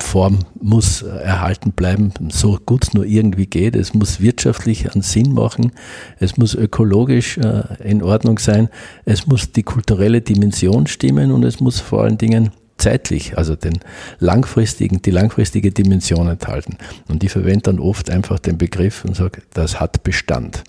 Form 0.00 0.40
muss 0.60 1.02
erhalten 1.02 1.72
bleiben, 1.72 2.12
so 2.30 2.58
gut 2.64 2.84
es 2.84 2.94
nur 2.94 3.04
irgendwie 3.04 3.46
geht. 3.46 3.76
Es 3.76 3.94
muss 3.94 4.20
wirtschaftlich 4.20 4.92
einen 4.92 5.02
Sinn 5.02 5.32
machen, 5.32 5.72
es 6.18 6.36
muss 6.36 6.54
ökologisch 6.54 7.38
äh, 7.38 7.62
in 7.82 8.02
Ordnung 8.02 8.38
sein, 8.38 8.68
es 9.04 9.26
muss 9.26 9.52
die 9.52 9.62
kulturelle 9.62 10.20
Dimension 10.20 10.86
stimmen 10.86 11.32
und 11.32 11.44
es 11.44 11.60
muss 11.60 11.80
vor 11.80 12.04
allen 12.04 12.18
Dingen 12.18 12.50
zeitlich, 12.78 13.36
also 13.36 13.56
den 13.56 13.80
langfristigen, 14.20 15.02
die 15.02 15.10
langfristige 15.10 15.72
Dimension 15.72 16.28
enthalten. 16.28 16.78
Und 17.08 17.24
ich 17.24 17.32
verwende 17.32 17.62
dann 17.62 17.80
oft 17.80 18.08
einfach 18.08 18.38
den 18.38 18.56
Begriff 18.56 19.04
und 19.04 19.16
sage, 19.16 19.42
das 19.52 19.80
hat 19.80 20.02
Bestand. 20.04 20.62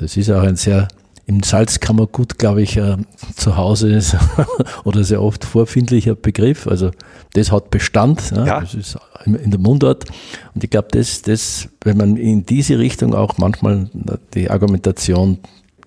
Das 0.00 0.16
ist 0.16 0.30
auch 0.30 0.42
ein 0.42 0.56
sehr 0.56 0.88
im 1.26 1.42
Salzkammergut, 1.44 2.38
glaube 2.38 2.62
ich, 2.62 2.76
äh, 2.76 2.96
zu 3.36 3.56
Hause 3.56 3.92
ist 3.92 4.16
oder 4.84 5.04
sehr 5.04 5.22
oft 5.22 5.44
vorfindlicher 5.44 6.16
Begriff. 6.16 6.66
Also 6.66 6.90
das 7.34 7.52
hat 7.52 7.70
Bestand, 7.70 8.32
ja, 8.34 8.46
ja. 8.46 8.60
das 8.60 8.74
ist 8.74 8.98
in 9.24 9.50
der 9.50 9.60
Mundart. 9.60 10.06
Und 10.54 10.64
ich 10.64 10.70
glaube, 10.70 10.88
das, 10.90 11.22
das, 11.22 11.68
wenn 11.84 11.98
man 11.98 12.16
in 12.16 12.46
diese 12.46 12.78
Richtung 12.78 13.14
auch 13.14 13.38
manchmal 13.38 13.90
die 14.34 14.50
Argumentation 14.50 15.38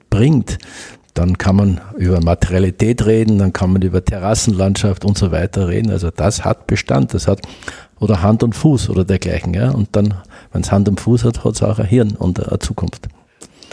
bringt, 0.10 0.60
dann 1.14 1.38
kann 1.38 1.56
man 1.56 1.82
über 1.98 2.22
Materialität 2.22 3.06
reden, 3.06 3.40
dann 3.40 3.52
kann 3.52 3.74
man 3.74 3.82
über 3.82 4.06
Terrassenlandschaft 4.06 5.04
und 5.04 5.18
so 5.18 5.32
weiter 5.32 5.68
reden. 5.68 5.92
Also 5.92 6.10
das 6.10 6.46
hat 6.46 6.68
Bestand, 6.68 7.14
das 7.14 7.28
hat 7.28 7.42
oder 8.00 8.22
Hand 8.22 8.44
und 8.44 8.56
Fuß 8.56 8.90
oder 8.90 9.04
dergleichen. 9.04 9.54
Ja? 9.54 9.72
Und 9.72 9.90
dann, 9.92 10.14
wenn 10.52 10.62
es 10.62 10.72
Hand 10.72 10.88
und 10.88 11.02
Fuß 11.02 11.26
hat, 11.26 11.44
hat 11.44 11.56
es 11.56 11.64
auch 11.64 11.80
ein 11.80 11.86
Hirn 11.86 12.12
und 12.12 12.40
eine 12.48 12.60
Zukunft. 12.60 13.10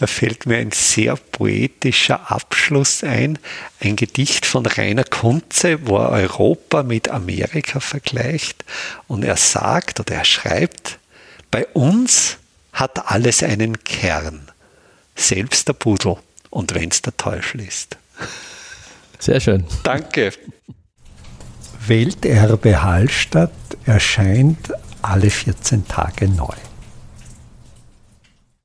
Da 0.01 0.07
fällt 0.07 0.47
mir 0.47 0.57
ein 0.57 0.71
sehr 0.71 1.15
poetischer 1.15 2.33
Abschluss 2.33 3.05
ein, 3.05 3.39
ein 3.81 3.97
Gedicht 3.97 4.47
von 4.47 4.65
Rainer 4.65 5.05
Kunze, 5.05 5.87
wo 5.87 5.99
er 5.99 6.09
Europa 6.09 6.83
mit 6.83 7.11
Amerika 7.11 7.81
vergleicht 7.81 8.65
und 9.09 9.27
er 9.27 9.37
sagt 9.37 10.01
oder 10.01 10.15
er 10.15 10.25
schreibt, 10.25 10.99
bei 11.51 11.67
uns 11.75 12.39
hat 12.73 13.11
alles 13.11 13.43
einen 13.43 13.85
Kern, 13.85 14.49
selbst 15.17 15.69
der 15.69 15.75
Pudel 15.75 16.17
und 16.49 16.75
wenn 16.75 16.89
es 16.89 17.03
der 17.03 17.19
Teufel 17.19 17.61
ist. 17.61 17.99
Sehr 19.19 19.39
schön. 19.39 19.67
Danke. 19.83 20.33
Welterbe 21.87 22.83
Hallstatt 22.83 23.53
erscheint 23.85 24.73
alle 25.03 25.29
14 25.29 25.87
Tage 25.87 26.27
neu. 26.27 26.57